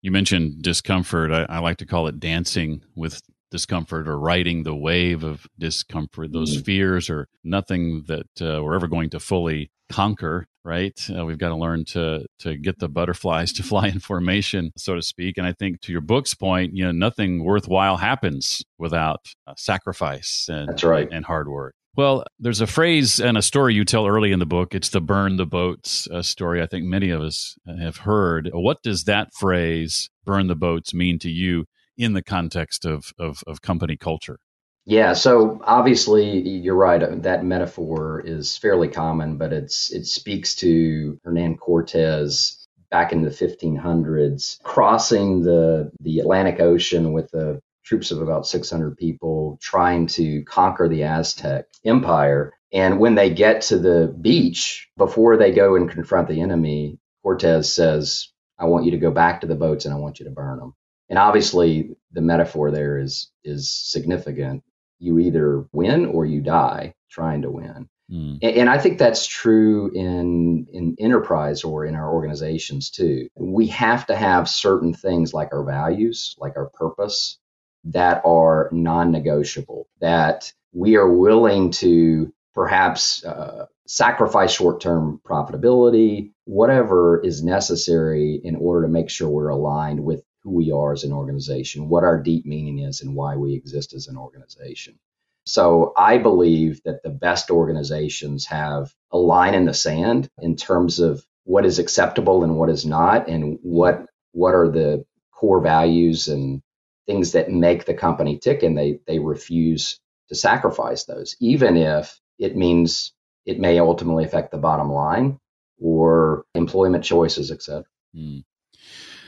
You 0.00 0.10
mentioned 0.10 0.62
discomfort. 0.62 1.30
I, 1.30 1.46
I 1.48 1.58
like 1.58 1.78
to 1.78 1.86
call 1.86 2.08
it 2.08 2.18
dancing 2.18 2.82
with 2.96 3.22
discomfort 3.50 4.08
or 4.08 4.18
riding 4.18 4.62
the 4.62 4.74
wave 4.74 5.22
of 5.24 5.46
discomfort. 5.58 6.32
Those 6.32 6.56
mm. 6.56 6.64
fears 6.64 7.10
are 7.10 7.28
nothing 7.44 8.04
that 8.06 8.26
uh, 8.40 8.62
we're 8.62 8.74
ever 8.74 8.88
going 8.88 9.10
to 9.10 9.20
fully 9.20 9.70
conquer 9.90 10.46
right 10.64 11.08
uh, 11.16 11.24
we've 11.24 11.38
got 11.38 11.48
to 11.48 11.56
learn 11.56 11.84
to 11.84 12.24
to 12.38 12.56
get 12.56 12.78
the 12.78 12.88
butterflies 12.88 13.52
to 13.52 13.62
fly 13.72 13.88
in 13.88 14.00
formation 14.00 14.72
so 14.76 14.94
to 14.94 15.02
speak 15.02 15.36
and 15.36 15.46
i 15.46 15.52
think 15.52 15.80
to 15.80 15.92
your 15.92 16.00
book's 16.00 16.34
point 16.34 16.74
you 16.74 16.84
know 16.84 16.92
nothing 16.92 17.44
worthwhile 17.44 17.96
happens 17.96 18.62
without 18.78 19.32
uh, 19.46 19.54
sacrifice 19.56 20.48
and 20.48 20.68
that's 20.68 20.84
right 20.84 21.08
and 21.12 21.24
hard 21.24 21.48
work 21.48 21.74
well, 21.94 22.24
there's 22.38 22.60
a 22.60 22.66
phrase 22.66 23.20
and 23.20 23.36
a 23.36 23.42
story 23.42 23.74
you 23.74 23.84
tell 23.84 24.06
early 24.06 24.32
in 24.32 24.38
the 24.38 24.46
book. 24.46 24.74
It's 24.74 24.88
the 24.88 25.00
burn 25.00 25.36
the 25.36 25.46
boats 25.46 26.08
uh, 26.10 26.22
story. 26.22 26.62
I 26.62 26.66
think 26.66 26.84
many 26.84 27.10
of 27.10 27.20
us 27.20 27.56
have 27.66 27.98
heard. 27.98 28.50
What 28.52 28.82
does 28.82 29.04
that 29.04 29.32
phrase, 29.34 30.08
burn 30.24 30.46
the 30.46 30.54
boats, 30.54 30.94
mean 30.94 31.18
to 31.20 31.30
you 31.30 31.66
in 31.98 32.14
the 32.14 32.22
context 32.22 32.84
of, 32.84 33.12
of, 33.18 33.42
of 33.46 33.60
company 33.60 33.96
culture? 33.96 34.38
Yeah, 34.84 35.12
so 35.12 35.60
obviously 35.64 36.40
you're 36.40 36.74
right. 36.74 37.22
That 37.22 37.44
metaphor 37.44 38.22
is 38.24 38.56
fairly 38.56 38.88
common, 38.88 39.36
but 39.36 39.52
it's 39.52 39.92
it 39.92 40.06
speaks 40.06 40.56
to 40.56 41.20
Hernan 41.22 41.56
Cortez 41.56 42.66
back 42.90 43.12
in 43.12 43.22
the 43.22 43.30
1500s, 43.30 44.60
crossing 44.62 45.42
the 45.42 45.92
the 46.00 46.18
Atlantic 46.18 46.58
Ocean 46.58 47.12
with 47.12 47.30
the 47.30 47.60
troops 47.84 48.10
of 48.10 48.22
about 48.22 48.46
600 48.46 48.96
people, 48.96 49.58
trying 49.60 50.06
to 50.08 50.42
conquer 50.44 50.88
the 50.88 51.04
Aztec 51.04 51.66
Empire. 51.84 52.54
And 52.72 52.98
when 52.98 53.14
they 53.14 53.30
get 53.30 53.62
to 53.62 53.78
the 53.78 54.14
beach, 54.20 54.88
before 54.96 55.36
they 55.36 55.52
go 55.52 55.76
and 55.76 55.90
confront 55.90 56.28
the 56.28 56.40
enemy, 56.40 56.98
Cortez 57.22 57.72
says, 57.72 58.28
"I 58.58 58.66
want 58.66 58.84
you 58.84 58.92
to 58.92 58.98
go 58.98 59.10
back 59.10 59.40
to 59.40 59.46
the 59.46 59.54
boats 59.54 59.84
and 59.84 59.94
I 59.94 59.98
want 59.98 60.20
you 60.20 60.24
to 60.24 60.32
burn 60.32 60.58
them." 60.58 60.74
And 61.08 61.18
obviously, 61.18 61.96
the 62.12 62.22
metaphor 62.22 62.70
there 62.70 62.98
is 62.98 63.30
is 63.44 63.70
significant 63.70 64.62
you 65.02 65.18
either 65.18 65.66
win 65.72 66.06
or 66.06 66.24
you 66.24 66.40
die 66.40 66.94
trying 67.10 67.42
to 67.42 67.50
win. 67.50 67.88
Mm. 68.10 68.38
And, 68.40 68.56
and 68.56 68.70
I 68.70 68.78
think 68.78 68.98
that's 68.98 69.26
true 69.26 69.90
in 69.94 70.66
in 70.72 70.96
enterprise 70.98 71.64
or 71.64 71.84
in 71.84 71.94
our 71.94 72.12
organizations 72.12 72.90
too. 72.90 73.28
We 73.34 73.66
have 73.68 74.06
to 74.06 74.16
have 74.16 74.48
certain 74.48 74.94
things 74.94 75.34
like 75.34 75.52
our 75.52 75.64
values, 75.64 76.36
like 76.38 76.56
our 76.56 76.70
purpose, 76.70 77.38
that 77.84 78.22
are 78.24 78.68
non-negotiable. 78.72 79.88
That 80.00 80.52
we 80.72 80.96
are 80.96 81.10
willing 81.10 81.70
to 81.72 82.32
perhaps 82.54 83.24
uh, 83.24 83.66
sacrifice 83.86 84.52
short-term 84.52 85.20
profitability, 85.24 86.32
whatever 86.44 87.20
is 87.22 87.42
necessary 87.42 88.40
in 88.42 88.56
order 88.56 88.86
to 88.86 88.92
make 88.92 89.10
sure 89.10 89.28
we're 89.28 89.48
aligned 89.48 90.02
with 90.04 90.22
who 90.42 90.50
we 90.50 90.72
are 90.72 90.92
as 90.92 91.04
an 91.04 91.12
organization, 91.12 91.88
what 91.88 92.04
our 92.04 92.20
deep 92.20 92.46
meaning 92.46 92.78
is, 92.80 93.00
and 93.00 93.14
why 93.14 93.36
we 93.36 93.54
exist 93.54 93.94
as 93.94 94.08
an 94.08 94.16
organization. 94.16 94.98
So 95.44 95.92
I 95.96 96.18
believe 96.18 96.80
that 96.84 97.02
the 97.02 97.10
best 97.10 97.50
organizations 97.50 98.46
have 98.46 98.92
a 99.10 99.18
line 99.18 99.54
in 99.54 99.64
the 99.64 99.74
sand 99.74 100.28
in 100.38 100.56
terms 100.56 101.00
of 101.00 101.24
what 101.44 101.66
is 101.66 101.78
acceptable 101.78 102.44
and 102.44 102.56
what 102.56 102.70
is 102.70 102.86
not, 102.86 103.28
and 103.28 103.58
what 103.62 104.06
what 104.32 104.54
are 104.54 104.68
the 104.68 105.04
core 105.32 105.60
values 105.60 106.28
and 106.28 106.62
things 107.06 107.32
that 107.32 107.50
make 107.50 107.84
the 107.84 107.94
company 107.94 108.38
tick, 108.38 108.62
and 108.62 108.76
they 108.76 109.00
they 109.06 109.18
refuse 109.18 109.98
to 110.28 110.34
sacrifice 110.34 111.04
those, 111.04 111.36
even 111.40 111.76
if 111.76 112.18
it 112.38 112.56
means 112.56 113.12
it 113.44 113.58
may 113.58 113.78
ultimately 113.78 114.24
affect 114.24 114.50
the 114.50 114.58
bottom 114.58 114.90
line 114.90 115.38
or 115.80 116.44
employment 116.54 117.04
choices, 117.04 117.50
etc. 117.50 117.84
Mm. 118.16 118.44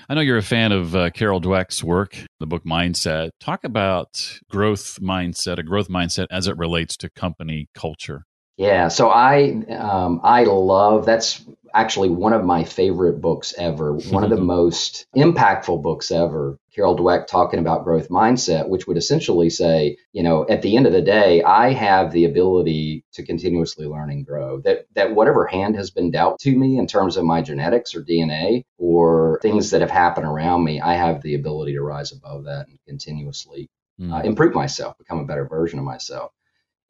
I 0.09 0.15
know 0.15 0.21
you're 0.21 0.37
a 0.37 0.43
fan 0.43 0.73
of 0.73 0.95
uh, 0.95 1.11
Carol 1.11 1.41
Dweck's 1.41 1.83
work, 1.83 2.17
the 2.39 2.47
book 2.47 2.65
Mindset. 2.65 3.31
Talk 3.41 3.65
about 3.65 4.39
growth 4.51 4.99
mindset, 5.01 5.59
a 5.59 5.63
growth 5.63 5.89
mindset 5.89 6.27
as 6.31 6.47
it 6.47 6.59
relates 6.59 6.97
to 6.99 7.11
company 7.11 7.69
culture. 7.75 8.25
Yeah, 8.57 8.89
so 8.89 9.09
I 9.09 9.65
um, 9.71 10.21
I 10.23 10.45
love 10.45 11.07
that's 11.07 11.45
actually 11.75 12.09
one 12.09 12.33
of 12.33 12.45
my 12.45 12.63
favorite 12.63 13.21
books 13.21 13.53
ever, 13.59 13.95
one 13.95 14.23
of 14.25 14.31
the 14.31 14.37
most 14.41 15.07
impactful 15.17 15.83
books 15.83 16.11
ever. 16.11 16.59
Carol 16.75 16.97
Dweck 16.97 17.27
talking 17.27 17.61
about 17.61 17.85
growth 17.85 18.09
mindset, 18.09 18.69
which 18.69 18.87
would 18.87 18.97
essentially 18.97 19.51
say, 19.51 19.97
you 20.13 20.23
know, 20.23 20.47
at 20.49 20.63
the 20.63 20.77
end 20.77 20.87
of 20.87 20.93
the 20.93 21.03
day, 21.03 21.43
I 21.43 21.73
have 21.73 22.13
the 22.13 22.25
ability 22.25 23.05
to 23.13 23.25
continuously 23.25 23.87
learn 23.87 24.11
and 24.11 24.27
grow. 24.27 24.61
That 24.61 24.87
that 24.95 25.15
whatever 25.15 25.47
hand 25.47 25.77
has 25.77 25.91
been 25.91 26.11
dealt 26.11 26.41
to 26.41 26.57
me 26.57 26.79
in 26.79 26.87
terms 26.87 27.17
of 27.17 27.25
my 27.25 27.43
genetics 27.43 27.95
or 27.95 28.03
DNA 28.03 28.65
or 28.79 29.39
things 29.43 29.71
that 29.71 29.83
have 29.83 29.91
happened 29.91 30.27
around 30.27 30.65
me, 30.65 30.81
I 30.81 30.95
have 30.95 31.23
the 31.23 31.35
ability 31.35 31.75
to 31.75 31.83
rise 31.83 32.13
above 32.13 32.45
that 32.45 32.67
and 32.69 32.79
continuously 32.87 33.69
mm. 34.01 34.13
uh, 34.13 34.23
improve 34.23 34.55
myself, 34.55 34.99
become 34.99 35.21
a 35.21 35.27
better 35.27 35.47
version 35.47 35.79
of 35.79 35.85
myself. 35.85 36.33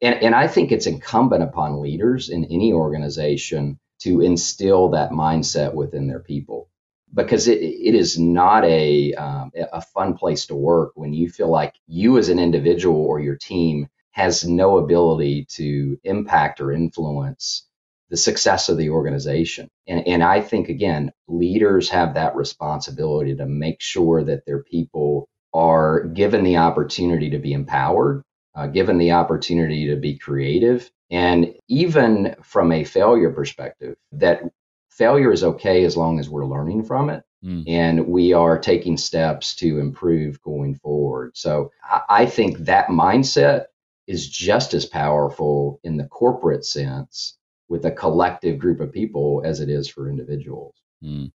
And, 0.01 0.15
and 0.21 0.35
I 0.35 0.47
think 0.47 0.71
it's 0.71 0.87
incumbent 0.87 1.43
upon 1.43 1.81
leaders 1.81 2.29
in 2.29 2.45
any 2.45 2.73
organization 2.73 3.79
to 4.05 4.21
instill 4.21 4.91
that 4.91 5.11
mindset 5.11 5.75
within 5.75 6.07
their 6.07 6.21
people 6.21 6.69
because 7.13 7.49
it, 7.49 7.59
it 7.61 7.95
is 7.95 8.19
not 8.19 8.65
a, 8.65 9.13
um, 9.15 9.51
a 9.73 9.81
fun 9.81 10.15
place 10.15 10.47
to 10.47 10.55
work 10.55 10.93
when 10.95 11.13
you 11.13 11.29
feel 11.29 11.49
like 11.49 11.75
you 11.87 12.17
as 12.19 12.29
an 12.29 12.39
individual 12.39 13.01
or 13.01 13.21
your 13.21 13.37
team 13.37 13.87
has 14.13 14.45
no 14.45 14.77
ability 14.79 15.47
to 15.49 15.99
impact 16.05 16.61
or 16.61 16.73
influence 16.73 17.67
the 18.11 18.17
success 18.17 18.69
of 18.69 18.77
the 18.77 18.91
organization. 18.91 19.69
And, 19.87 20.07
and 20.07 20.23
I 20.23 20.41
think, 20.41 20.69
again, 20.69 21.13
leaders 21.29 21.89
have 21.91 22.15
that 22.15 22.35
responsibility 22.37 23.35
to 23.37 23.47
make 23.47 23.81
sure 23.81 24.23
that 24.25 24.45
their 24.47 24.63
people 24.63 25.29
are 25.53 26.05
given 26.05 26.43
the 26.45 26.57
opportunity 26.57 27.31
to 27.31 27.39
be 27.39 27.53
empowered, 27.53 28.23
uh, 28.55 28.67
given 28.67 28.99
the 28.99 29.13
opportunity 29.13 29.89
to 29.89 29.97
be 29.97 30.19
creative, 30.19 30.91
and 31.11 31.53
even 31.67 32.35
from 32.41 32.71
a 32.71 32.83
failure 32.83 33.31
perspective, 33.31 33.95
that 34.13 34.41
failure 34.89 35.31
is 35.31 35.43
okay 35.43 35.83
as 35.83 35.97
long 35.97 36.19
as 36.19 36.29
we're 36.29 36.45
learning 36.45 36.83
from 36.83 37.09
it 37.09 37.23
mm. 37.43 37.63
and 37.67 38.07
we 38.07 38.33
are 38.33 38.57
taking 38.57 38.97
steps 38.97 39.55
to 39.55 39.79
improve 39.79 40.41
going 40.41 40.75
forward. 40.75 41.31
So 41.35 41.71
I 42.09 42.25
think 42.25 42.59
that 42.59 42.87
mindset 42.87 43.65
is 44.07 44.29
just 44.29 44.73
as 44.73 44.85
powerful 44.85 45.79
in 45.83 45.97
the 45.97 46.05
corporate 46.05 46.65
sense 46.65 47.37
with 47.67 47.85
a 47.85 47.91
collective 47.91 48.59
group 48.59 48.79
of 48.79 48.91
people 48.91 49.41
as 49.43 49.59
it 49.59 49.69
is 49.69 49.89
for 49.89 50.09
individuals. 50.09 50.75
Mm. 51.03 51.31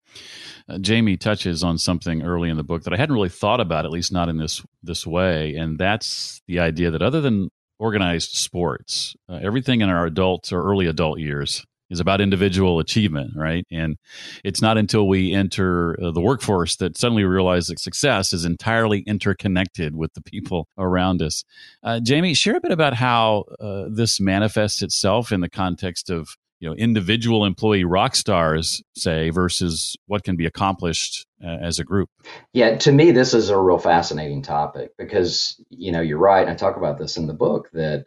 Uh, 0.69 0.75
Jamey 0.75 1.19
touches 1.19 1.65
on 1.65 1.79
something 1.79 2.23
early 2.23 2.49
in 2.49 2.57
the 2.57 2.65
book 2.65 2.85
that 2.85 2.93
I 2.93 2.97
hadn't 2.97 3.15
really 3.15 3.29
thought 3.29 3.61
about, 3.61 3.85
at 3.85 3.91
least 3.91 4.13
not 4.13 4.29
in 4.29 4.39
this 4.39 4.65
this 4.83 5.07
way, 5.07 5.57
and 5.57 5.79
that's 5.79 6.41
the 6.47 6.61
idea 6.61 6.91
that 6.91 7.03
other 7.03 7.21
than 7.21 7.51
organized 7.79 8.33
sports. 8.33 9.15
Uh, 9.29 9.39
everything 9.43 9.81
in 9.81 9.89
our 9.89 10.07
adult 10.07 10.53
or 10.53 10.63
early 10.63 10.87
adult 10.87 11.19
years 11.19 11.65
is 11.91 12.01
about 12.01 12.21
individual 12.21 12.81
achievement, 12.81 13.33
right? 13.35 13.67
And 13.71 13.97
it's 14.45 14.61
not 14.61 14.77
until 14.77 15.09
we 15.09 15.33
enter 15.33 15.99
uh, 16.03 16.11
the 16.11 16.21
workforce 16.21 16.77
that 16.77 16.99
suddenly 16.99 17.25
we 17.25 17.31
realize 17.31 17.69
that 17.69 17.81
success 17.81 18.33
is 18.33 18.45
entirely 18.45 19.01
interconnected 19.01 19.97
with 19.97 20.13
the 20.15 20.23
people 20.23 20.69
around 20.77 21.23
us. 21.23 21.45
Uh, 21.83 22.01
Jamey, 22.03 22.37
share 22.37 22.57
a 22.57 22.61
bit 22.61 22.73
about 22.73 22.95
how 22.95 23.45
uh, 23.61 23.87
this 23.89 24.21
manifests 24.21 24.83
itself 24.83 25.33
in 25.33 25.41
the 25.41 25.49
context 25.49 26.11
of 26.11 26.37
you 26.61 26.69
know 26.69 26.75
individual 26.75 27.45
employee 27.45 27.85
rock 27.85 28.17
stars 28.17 28.83
say 28.97 29.31
versus 29.31 29.97
what 30.07 30.25
can 30.25 30.37
be 30.37 30.47
accomplished 30.47 31.27
uh, 31.45 31.57
as 31.63 31.79
a 31.79 31.85
group? 31.85 32.09
Yeah 32.53 32.77
to 32.79 32.93
me 32.93 33.11
this 33.11 33.35
is 33.35 33.51
a 33.51 33.59
real 33.59 33.79
fascinating 33.79 34.43
topic 34.43 34.93
because 34.99 35.61
you 35.71 35.93
know 35.93 36.01
you're 36.01 36.19
right 36.19 36.49
i 36.49 36.55
talk 36.55 36.77
about 36.77 36.99
this 36.99 37.17
in 37.17 37.27
the 37.27 37.35
book 37.35 37.69
that 37.73 38.07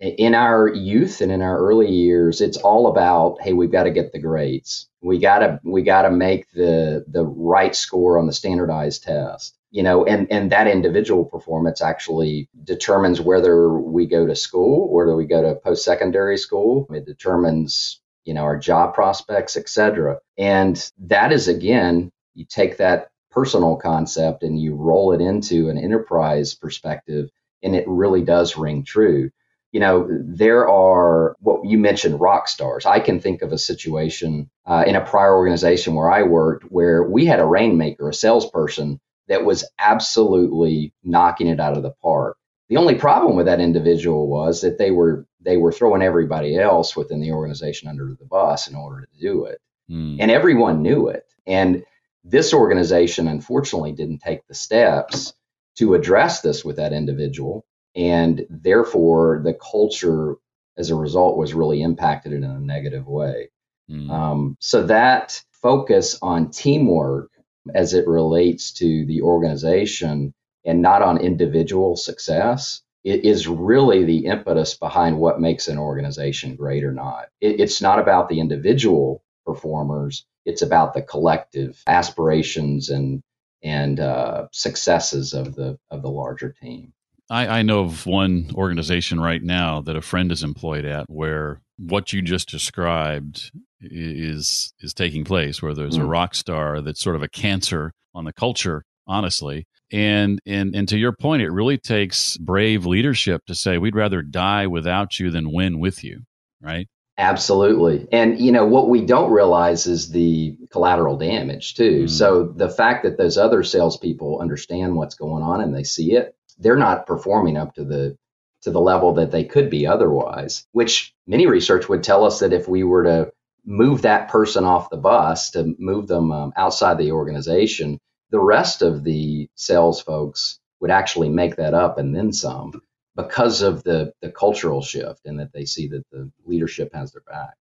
in 0.00 0.34
our 0.34 0.68
youth 0.68 1.20
and 1.20 1.30
in 1.30 1.40
our 1.40 1.58
early 1.58 1.90
years 1.90 2.40
it's 2.40 2.56
all 2.56 2.88
about 2.88 3.40
hey 3.40 3.52
we've 3.52 3.72
got 3.72 3.84
to 3.84 3.90
get 3.90 4.12
the 4.12 4.18
grades. 4.18 4.88
We 5.00 5.18
got 5.18 5.38
to 5.38 5.60
we 5.62 5.82
got 5.82 6.02
to 6.02 6.10
make 6.10 6.50
the 6.52 7.04
the 7.08 7.24
right 7.24 7.74
score 7.74 8.18
on 8.18 8.26
the 8.26 8.32
standardized 8.32 9.04
test 9.04 9.56
you 9.74 9.82
know 9.82 10.04
and 10.04 10.30
and 10.30 10.52
that 10.52 10.68
individual 10.68 11.24
performance 11.24 11.82
actually 11.82 12.48
determines 12.62 13.20
whether 13.20 13.70
we 13.76 14.06
go 14.06 14.24
to 14.26 14.36
school 14.36 14.88
whether 14.94 15.16
we 15.16 15.26
go 15.26 15.42
to 15.42 15.56
post 15.56 15.84
secondary 15.84 16.38
school. 16.38 16.86
It 16.90 17.04
determines 17.06 18.00
you 18.24 18.34
know 18.34 18.42
our 18.42 18.56
job 18.56 18.94
prospects 18.94 19.56
etc 19.56 20.18
and 20.38 20.74
that 20.98 21.32
is 21.32 21.48
again 21.48 22.12
you 22.34 22.46
take 22.48 22.78
that 22.78 23.08
personal 23.32 23.76
concept 23.76 24.44
and 24.44 24.60
you 24.60 24.76
roll 24.76 25.12
it 25.12 25.20
into 25.20 25.68
an 25.68 25.76
enterprise 25.76 26.54
perspective 26.54 27.28
and 27.64 27.74
it 27.74 27.84
really 27.88 28.22
does 28.22 28.56
ring 28.56 28.84
true. 28.84 29.30
You 29.72 29.80
know, 29.80 30.06
there 30.08 30.68
are 30.68 31.34
what 31.40 31.64
you 31.64 31.78
mentioned 31.78 32.20
rock 32.20 32.46
stars. 32.46 32.86
I 32.86 33.00
can 33.00 33.18
think 33.18 33.42
of 33.42 33.52
a 33.52 33.58
situation 33.58 34.48
uh, 34.66 34.84
in 34.86 34.94
a 34.94 35.04
prior 35.04 35.34
organization 35.34 35.96
where 35.96 36.12
I 36.12 36.22
worked 36.22 36.64
where 36.70 37.02
we 37.02 37.26
had 37.26 37.40
a 37.40 37.44
rainmaker, 37.44 38.08
a 38.08 38.14
salesperson 38.14 39.00
that 39.28 39.44
was 39.44 39.64
absolutely 39.78 40.92
knocking 41.02 41.48
it 41.48 41.60
out 41.60 41.76
of 41.76 41.82
the 41.82 41.94
park. 42.02 42.36
The 42.68 42.76
only 42.76 42.94
problem 42.94 43.36
with 43.36 43.46
that 43.46 43.60
individual 43.60 44.28
was 44.28 44.60
that 44.62 44.78
they 44.78 44.90
were 44.90 45.26
they 45.40 45.56
were 45.58 45.72
throwing 45.72 46.02
everybody 46.02 46.58
else 46.58 46.96
within 46.96 47.20
the 47.20 47.32
organization 47.32 47.88
under 47.88 48.16
the 48.18 48.24
bus 48.24 48.66
in 48.66 48.74
order 48.74 49.02
to 49.02 49.20
do 49.20 49.44
it. 49.44 49.58
Mm. 49.90 50.16
And 50.18 50.30
everyone 50.30 50.82
knew 50.82 51.08
it. 51.08 51.26
And 51.46 51.84
this 52.24 52.54
organization 52.54 53.28
unfortunately 53.28 53.92
didn't 53.92 54.20
take 54.20 54.46
the 54.46 54.54
steps 54.54 55.34
to 55.76 55.94
address 55.94 56.40
this 56.40 56.64
with 56.64 56.76
that 56.76 56.94
individual 56.94 57.66
and 57.94 58.46
therefore 58.48 59.42
the 59.44 59.54
culture 59.54 60.36
as 60.76 60.90
a 60.90 60.94
result 60.94 61.36
was 61.36 61.54
really 61.54 61.82
impacted 61.82 62.32
in 62.32 62.42
a 62.42 62.58
negative 62.58 63.06
way. 63.06 63.50
Mm. 63.90 64.10
Um, 64.10 64.56
so 64.58 64.84
that 64.86 65.40
focus 65.52 66.18
on 66.20 66.50
teamwork 66.50 67.30
as 67.74 67.94
it 67.94 68.06
relates 68.06 68.72
to 68.72 69.04
the 69.06 69.22
organization 69.22 70.34
and 70.64 70.82
not 70.82 71.02
on 71.02 71.18
individual 71.18 71.96
success 71.96 72.82
it 73.04 73.24
is 73.24 73.46
really 73.46 74.04
the 74.04 74.26
impetus 74.26 74.74
behind 74.74 75.18
what 75.18 75.40
makes 75.40 75.68
an 75.68 75.78
organization 75.78 76.56
great 76.56 76.82
or 76.82 76.92
not. 76.92 77.28
It, 77.40 77.60
it's 77.60 77.82
not 77.82 77.98
about 77.98 78.28
the 78.28 78.40
individual 78.40 79.22
performers; 79.44 80.24
it's 80.46 80.62
about 80.62 80.94
the 80.94 81.02
collective 81.02 81.82
aspirations 81.86 82.88
and 82.88 83.22
and 83.62 84.00
uh, 84.00 84.48
successes 84.52 85.34
of 85.34 85.54
the 85.54 85.78
of 85.90 86.02
the 86.02 86.10
larger 86.10 86.54
team. 86.60 86.94
I, 87.30 87.46
I 87.46 87.62
know 87.62 87.80
of 87.80 88.06
one 88.06 88.50
organization 88.54 89.20
right 89.20 89.42
now 89.42 89.80
that 89.82 89.96
a 89.96 90.02
friend 90.02 90.32
is 90.32 90.42
employed 90.42 90.84
at 90.84 91.08
where 91.08 91.60
what 91.78 92.12
you 92.12 92.22
just 92.22 92.50
described 92.50 93.50
is 93.90 94.72
is 94.80 94.94
taking 94.94 95.24
place 95.24 95.62
where 95.62 95.74
there's 95.74 95.98
mm. 95.98 96.02
a 96.02 96.06
rock 96.06 96.34
star 96.34 96.80
that's 96.80 97.00
sort 97.00 97.16
of 97.16 97.22
a 97.22 97.28
cancer 97.28 97.92
on 98.14 98.24
the 98.24 98.32
culture 98.32 98.84
honestly 99.06 99.66
and 99.92 100.40
and 100.46 100.74
and 100.74 100.88
to 100.88 100.98
your 100.98 101.12
point 101.12 101.42
it 101.42 101.50
really 101.50 101.78
takes 101.78 102.36
brave 102.38 102.86
leadership 102.86 103.44
to 103.46 103.54
say 103.54 103.78
we'd 103.78 103.94
rather 103.94 104.22
die 104.22 104.66
without 104.66 105.18
you 105.20 105.30
than 105.30 105.52
win 105.52 105.78
with 105.78 106.02
you 106.02 106.22
right 106.60 106.88
absolutely 107.18 108.08
and 108.10 108.40
you 108.40 108.50
know 108.50 108.66
what 108.66 108.88
we 108.88 109.04
don't 109.04 109.30
realize 109.30 109.86
is 109.86 110.10
the 110.10 110.56
collateral 110.70 111.16
damage 111.16 111.74
too 111.74 112.04
mm. 112.04 112.10
so 112.10 112.44
the 112.44 112.68
fact 112.70 113.04
that 113.04 113.18
those 113.18 113.38
other 113.38 113.62
salespeople 113.62 114.40
understand 114.40 114.96
what's 114.96 115.14
going 115.14 115.42
on 115.42 115.60
and 115.60 115.74
they 115.74 115.84
see 115.84 116.12
it 116.12 116.34
they're 116.58 116.76
not 116.76 117.06
performing 117.06 117.56
up 117.56 117.74
to 117.74 117.84
the 117.84 118.16
to 118.62 118.70
the 118.70 118.80
level 118.80 119.14
that 119.14 119.30
they 119.30 119.44
could 119.44 119.70
be 119.70 119.86
otherwise 119.86 120.66
which 120.72 121.14
many 121.26 121.46
research 121.46 121.88
would 121.88 122.02
tell 122.02 122.24
us 122.24 122.40
that 122.40 122.52
if 122.52 122.66
we 122.66 122.82
were 122.82 123.04
to 123.04 123.32
move 123.64 124.02
that 124.02 124.28
person 124.28 124.64
off 124.64 124.90
the 124.90 124.96
bus 124.96 125.50
to 125.50 125.74
move 125.78 126.06
them 126.06 126.30
um, 126.32 126.52
outside 126.56 126.98
the 126.98 127.12
organization 127.12 127.98
the 128.30 128.40
rest 128.40 128.82
of 128.82 129.04
the 129.04 129.48
sales 129.54 130.02
folks 130.02 130.58
would 130.80 130.90
actually 130.90 131.28
make 131.28 131.56
that 131.56 131.72
up 131.72 131.98
and 131.98 132.14
then 132.14 132.32
some 132.32 132.72
because 133.16 133.62
of 133.62 133.84
the 133.84 134.12
the 134.20 134.30
cultural 134.30 134.82
shift 134.82 135.20
and 135.24 135.38
that 135.38 135.52
they 135.52 135.64
see 135.64 135.86
that 135.86 136.02
the 136.10 136.30
leadership 136.44 136.90
has 136.92 137.12
their 137.12 137.22
back. 137.22 137.54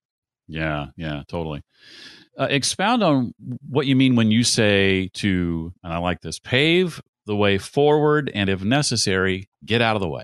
Yeah 0.48 0.88
yeah 0.98 1.24
totally. 1.28 1.62
Uh, 2.38 2.48
expound 2.50 3.04
on 3.04 3.34
what 3.70 3.86
you 3.86 3.96
mean 3.96 4.16
when 4.16 4.32
you 4.32 4.44
say 4.44 5.08
to 5.14 5.72
and 5.84 5.94
i 5.94 6.00
like 6.00 6.20
this 6.22 6.40
pave 6.40 7.00
the 7.28 7.36
way 7.36 7.60
forward 7.60 8.32
and 8.34 8.50
if 8.50 8.64
necessary 8.64 9.48
get 9.64 9.82
out 9.82 9.96
of 9.96 10.02
the 10.02 10.10
way. 10.10 10.24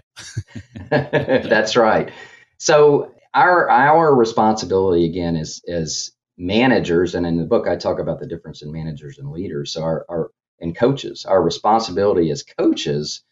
That's 0.90 1.76
right. 1.76 2.12
So 2.58 3.14
our 3.34 3.70
our 3.70 4.16
responsibility 4.16 5.06
again 5.06 5.36
is 5.36 5.62
as 5.68 6.12
managers 6.38 7.16
and 7.16 7.26
in 7.26 7.38
the 7.38 7.46
book 7.46 7.68
i 7.68 7.76
talk 7.76 8.00
about 8.00 8.20
the 8.20 8.28
difference 8.28 8.62
in 8.62 8.72
managers 8.72 9.20
and 9.20 9.32
leaders 9.32 9.74
so 9.74 9.84
our, 9.84 10.06
our 10.10 10.32
and 10.62 10.76
coaches 10.76 11.26
our 11.26 11.42
responsibility 11.42 12.32
as 12.32 12.44
coaches 12.44 13.24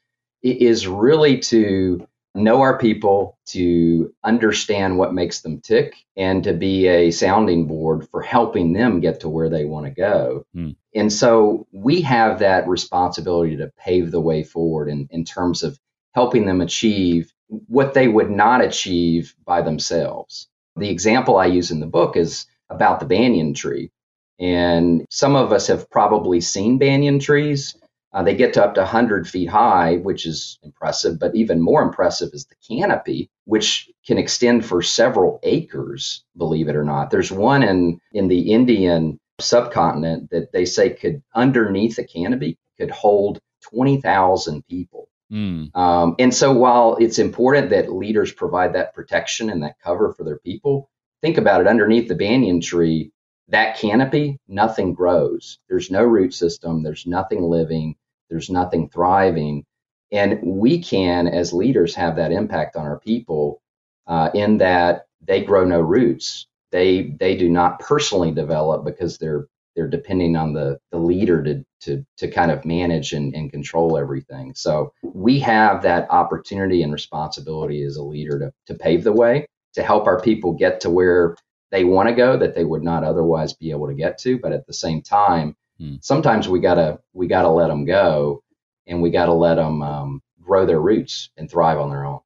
is 0.44 0.88
really 0.88 1.40
to 1.40 2.08
know 2.38 2.62
our 2.62 2.78
people, 2.78 3.38
to 3.48 4.14
understand 4.24 4.98
what 4.98 5.14
makes 5.14 5.42
them 5.42 5.60
tick, 5.60 5.96
and 6.16 6.44
to 6.44 6.54
be 6.54 6.88
a 6.88 7.12
sounding 7.12 7.68
board 7.68 8.08
for 8.10 8.22
helping 8.22 8.74
them 8.74 9.00
get 9.00 9.22
to 9.22 9.30
where 9.30 9.50
they 9.50 9.66
want 9.66 9.86
to 9.86 9.92
go. 9.92 10.46
Mm. 10.56 10.76
And 10.96 11.12
so 11.12 11.68
we 11.72 12.02
have 12.02 12.40
that 12.40 12.68
responsibility 12.68 13.58
to 13.58 13.72
pave 13.78 14.12
the 14.12 14.22
way 14.22 14.44
forward 14.44 14.90
in, 14.90 15.08
in 15.12 15.26
terms 15.26 15.64
of 15.64 15.80
helping 16.14 16.46
them 16.46 16.62
achieve 16.62 17.32
what 17.48 17.94
they 17.94 18.08
would 18.08 18.30
not 18.30 18.64
achieve 18.64 19.36
by 19.46 19.62
themselves. 19.62 20.48
The 20.76 20.90
example 20.90 21.38
I 21.38 21.48
use 21.48 21.72
in 21.72 21.80
the 21.80 21.88
book 21.88 22.18
is 22.18 22.46
about 22.70 23.00
the 23.00 23.06
banyan 23.06 23.54
tree. 23.54 23.92
And 24.40 25.06
some 25.10 25.36
of 25.36 25.52
us 25.52 25.68
have 25.68 25.90
probably 25.90 26.42
seen 26.42 26.78
banyan 26.78 27.20
trees 27.20 27.76
uh, 28.14 28.24
they 28.24 28.36
get 28.36 28.54
to 28.54 28.64
up 28.64 28.74
to 28.74 28.82
100 28.82 29.28
feet 29.28 29.50
high, 29.50 29.98
which 29.98 30.26
is 30.26 30.58
impressive, 30.64 31.20
but 31.20 31.36
even 31.36 31.62
more 31.62 31.84
impressive 31.84 32.30
is 32.34 32.46
the 32.46 32.56
canopy, 32.68 33.30
which 33.46 33.92
can 34.08 34.18
extend 34.18 34.66
for 34.66 34.82
several 34.82 35.40
acres, 35.44 36.24
believe 36.38 36.70
it 36.70 36.76
or 36.76 36.84
not. 36.84 37.12
There's 37.12 37.32
one 37.32 37.64
in, 37.64 38.00
in 38.14 38.28
the 38.28 38.54
Indian 38.54 39.20
subcontinent 39.40 40.32
that 40.32 40.52
they 40.52 40.66
say 40.66 40.92
could, 40.92 41.22
underneath 41.36 41.98
the 41.98 42.06
canopy, 42.06 42.58
could 42.80 42.90
hold 42.92 43.40
20,000 43.70 44.66
people. 44.68 45.07
Mm. 45.32 45.76
Um, 45.76 46.16
and 46.20 46.34
so 46.34 46.54
while 46.54 46.98
it's 47.00 47.20
important 47.20 47.72
that 47.72 47.92
leaders 47.92 48.32
provide 48.32 48.74
that 48.74 48.94
protection 48.94 49.50
and 49.50 49.64
that 49.64 49.80
cover 49.84 50.14
for 50.14 50.24
their 50.24 50.40
people, 50.40 50.90
think 51.22 51.38
about 51.38 51.62
it 51.62 51.68
underneath 51.68 52.08
the 52.08 52.16
banyan 52.16 52.62
tree, 52.62 53.12
that 53.50 53.78
canopy, 53.78 54.40
nothing 54.48 54.94
grows. 54.94 55.60
There's 55.70 55.92
no 55.92 56.04
root 56.04 56.34
system, 56.34 56.84
there's 56.84 57.06
nothing 57.06 57.42
living 57.42 57.96
there's 58.30 58.50
nothing 58.50 58.90
thriving. 58.90 59.66
And 60.12 60.40
we 60.44 60.82
can, 60.82 61.28
as 61.28 61.54
leaders, 61.54 61.96
have 61.96 62.16
that 62.18 62.32
impact 62.32 62.76
on 62.76 62.86
our 62.86 63.00
people 63.00 63.62
uh, 64.08 64.30
in 64.34 64.60
that 64.60 65.08
they 65.22 65.44
grow 65.44 65.66
no 65.66 65.82
roots. 65.82 66.48
They 66.72 67.16
they 67.20 67.36
do 67.38 67.50
not 67.50 67.80
personally 67.80 68.32
develop 68.32 68.86
because 68.86 69.18
they're 69.18 69.48
they're 69.78 69.88
depending 69.88 70.36
on 70.36 70.54
the, 70.54 70.80
the 70.92 71.00
leader 71.00 71.42
to, 71.44 71.66
to, 71.84 72.06
to 72.18 72.30
kind 72.30 72.52
of 72.52 72.66
manage 72.66 73.14
and, 73.14 73.34
and 73.36 73.54
control 73.54 73.98
everything. 73.98 74.56
So 74.56 74.94
we 75.04 75.40
have 75.40 75.84
that 75.84 76.12
opportunity 76.12 76.84
and 76.84 76.92
responsibility 76.92 77.84
as 77.84 77.98
a 77.98 78.04
leader 78.04 78.40
to, 78.40 78.52
to 78.74 78.80
pave 78.80 79.06
the 79.06 79.14
way, 79.14 79.48
to 79.76 79.84
help 79.84 80.08
our 80.08 80.22
people 80.22 80.54
get 80.54 80.82
to 80.82 80.90
where 80.90 81.38
they 81.72 81.86
want 81.86 82.10
to 82.10 82.16
go 82.16 82.38
that 82.38 82.56
they 82.56 82.66
would 82.66 82.84
not 82.84 83.06
otherwise 83.06 83.54
be 83.54 83.72
able 83.72 83.88
to 83.88 83.96
get 83.96 84.18
to. 84.20 84.40
But 84.40 84.54
at 84.54 84.68
the 84.68 84.74
same 84.74 85.02
time, 85.04 85.56
Hmm. 85.80 85.96
Sometimes 86.02 86.50
we 86.50 86.60
gotta 86.60 87.00
we 87.14 87.28
gotta 87.28 87.50
let 87.50 87.68
them 87.68 87.86
go, 87.86 88.44
and 88.88 89.02
we 89.02 89.10
gotta 89.12 89.34
let 89.34 89.56
them 89.56 89.82
um, 89.82 90.22
grow 90.42 90.66
their 90.66 90.82
roots 90.82 91.30
and 91.38 91.50
thrive 91.50 91.80
on 91.80 91.90
their 91.90 92.06
own. 92.06 92.20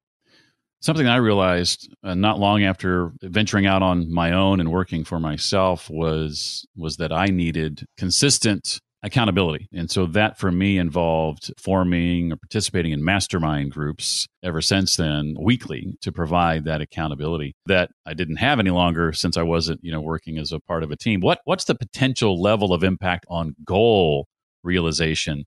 Something 0.82 1.06
I 1.06 1.16
realized 1.16 1.94
uh, 2.02 2.14
not 2.14 2.40
long 2.40 2.64
after 2.64 3.12
venturing 3.22 3.66
out 3.66 3.82
on 3.82 4.12
my 4.12 4.32
own 4.32 4.58
and 4.58 4.70
working 4.70 5.04
for 5.04 5.20
myself 5.20 5.88
was 5.88 6.66
was 6.76 6.96
that 6.96 7.12
I 7.12 7.26
needed 7.26 7.86
consistent 7.96 8.80
accountability. 9.04 9.68
And 9.72 9.90
so 9.90 10.06
that 10.06 10.38
for 10.38 10.52
me 10.52 10.78
involved 10.78 11.52
forming 11.58 12.32
or 12.32 12.36
participating 12.36 12.92
in 12.92 13.04
mastermind 13.04 13.72
groups 13.72 14.26
ever 14.42 14.60
since 14.60 14.96
then 14.96 15.34
weekly 15.40 15.96
to 16.02 16.12
provide 16.12 16.64
that 16.64 16.80
accountability 16.80 17.54
that 17.66 17.90
I 18.06 18.14
didn't 18.14 18.36
have 18.36 18.60
any 18.60 18.70
longer 18.70 19.12
since 19.12 19.36
I 19.36 19.42
wasn't, 19.42 19.80
you 19.82 19.92
know, 19.92 20.00
working 20.00 20.38
as 20.38 20.52
a 20.52 20.60
part 20.60 20.82
of 20.82 20.90
a 20.90 20.96
team. 20.96 21.20
What 21.20 21.40
what's 21.44 21.64
the 21.64 21.74
potential 21.74 22.40
level 22.40 22.72
of 22.72 22.84
impact 22.84 23.24
on 23.28 23.54
goal 23.64 24.26
realization 24.62 25.46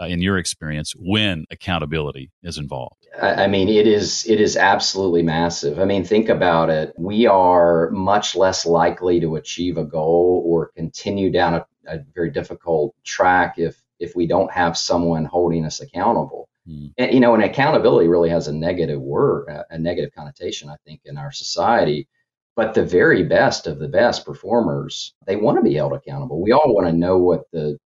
uh, 0.00 0.06
in 0.06 0.22
your 0.22 0.38
experience 0.38 0.94
when 0.96 1.44
accountability 1.50 2.30
is 2.42 2.58
involved? 2.58 3.06
I 3.20 3.48
mean, 3.48 3.68
it 3.68 3.86
is 3.86 4.24
it 4.28 4.40
is 4.40 4.56
absolutely 4.56 5.22
massive. 5.22 5.80
I 5.80 5.84
mean, 5.84 6.04
think 6.04 6.28
about 6.28 6.70
it. 6.70 6.92
We 6.96 7.26
are 7.26 7.90
much 7.90 8.36
less 8.36 8.64
likely 8.64 9.20
to 9.20 9.36
achieve 9.36 9.76
a 9.76 9.84
goal 9.84 10.42
or 10.46 10.70
continue 10.76 11.30
down 11.30 11.54
a, 11.54 11.66
a 11.86 11.98
very 12.14 12.30
difficult 12.30 12.94
track 13.04 13.58
if 13.58 13.82
if 13.98 14.14
we 14.14 14.26
don't 14.26 14.50
have 14.50 14.78
someone 14.78 15.24
holding 15.24 15.64
us 15.64 15.80
accountable. 15.80 16.48
Mm. 16.68 16.92
And 16.98 17.12
you 17.12 17.20
know, 17.20 17.34
and 17.34 17.42
accountability 17.42 18.08
really 18.08 18.30
has 18.30 18.46
a 18.46 18.52
negative 18.52 19.00
word, 19.00 19.48
a 19.70 19.78
negative 19.78 20.12
connotation, 20.14 20.68
I 20.68 20.76
think, 20.86 21.00
in 21.04 21.18
our 21.18 21.32
society. 21.32 22.08
But 22.56 22.74
the 22.74 22.84
very 22.84 23.22
best 23.24 23.66
of 23.66 23.78
the 23.78 23.88
best 23.88 24.24
performers, 24.24 25.14
they 25.26 25.36
want 25.36 25.58
to 25.58 25.62
be 25.62 25.74
held 25.74 25.92
accountable. 25.92 26.42
We 26.42 26.52
all 26.52 26.74
want 26.74 26.86
to 26.86 26.92
know 26.92 27.18
what 27.18 27.42
the 27.52 27.78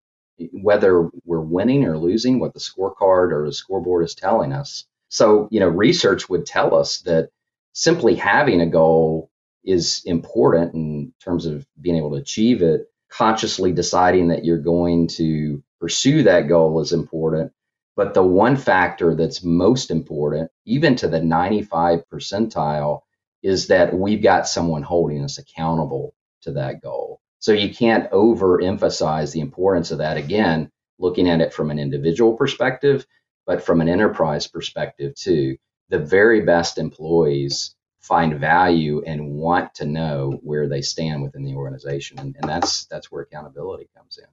whether 0.52 1.10
we're 1.24 1.40
winning 1.40 1.84
or 1.84 1.98
losing, 1.98 2.40
what 2.40 2.54
the 2.54 2.60
scorecard 2.60 3.32
or 3.32 3.46
the 3.46 3.52
scoreboard 3.52 4.04
is 4.04 4.14
telling 4.14 4.52
us. 4.52 4.84
So, 5.08 5.48
you 5.50 5.60
know, 5.60 5.68
research 5.68 6.28
would 6.28 6.46
tell 6.46 6.74
us 6.74 6.98
that 7.02 7.30
simply 7.72 8.14
having 8.16 8.60
a 8.60 8.66
goal 8.66 9.30
is 9.64 10.02
important 10.04 10.74
in 10.74 11.12
terms 11.22 11.46
of 11.46 11.66
being 11.80 11.96
able 11.96 12.10
to 12.10 12.16
achieve 12.16 12.62
it. 12.62 12.90
Consciously 13.10 13.72
deciding 13.72 14.28
that 14.28 14.44
you're 14.44 14.58
going 14.58 15.06
to 15.06 15.62
pursue 15.80 16.24
that 16.24 16.48
goal 16.48 16.80
is 16.80 16.92
important. 16.92 17.52
But 17.96 18.14
the 18.14 18.24
one 18.24 18.56
factor 18.56 19.14
that's 19.14 19.44
most 19.44 19.90
important, 19.90 20.50
even 20.64 20.96
to 20.96 21.08
the 21.08 21.20
95 21.20 22.02
percentile, 22.12 23.02
is 23.42 23.68
that 23.68 23.94
we've 23.94 24.22
got 24.22 24.48
someone 24.48 24.82
holding 24.82 25.22
us 25.22 25.38
accountable 25.38 26.14
to 26.42 26.52
that 26.52 26.82
goal. 26.82 27.20
So 27.44 27.52
you 27.52 27.74
can't 27.74 28.10
overemphasize 28.10 29.32
the 29.34 29.40
importance 29.40 29.90
of 29.90 29.98
that. 29.98 30.16
Again, 30.16 30.70
looking 30.98 31.28
at 31.28 31.42
it 31.42 31.52
from 31.52 31.70
an 31.70 31.78
individual 31.78 32.32
perspective, 32.32 33.04
but 33.44 33.62
from 33.62 33.82
an 33.82 33.88
enterprise 33.90 34.46
perspective 34.46 35.14
too. 35.14 35.58
The 35.90 35.98
very 35.98 36.40
best 36.40 36.78
employees 36.78 37.76
find 38.00 38.40
value 38.40 39.02
and 39.06 39.32
want 39.32 39.74
to 39.74 39.84
know 39.84 40.40
where 40.42 40.66
they 40.70 40.80
stand 40.80 41.22
within 41.22 41.44
the 41.44 41.54
organization, 41.54 42.18
and, 42.18 42.34
and 42.40 42.48
that's 42.48 42.86
that's 42.86 43.12
where 43.12 43.24
accountability 43.24 43.90
comes 43.94 44.16
in. 44.16 44.24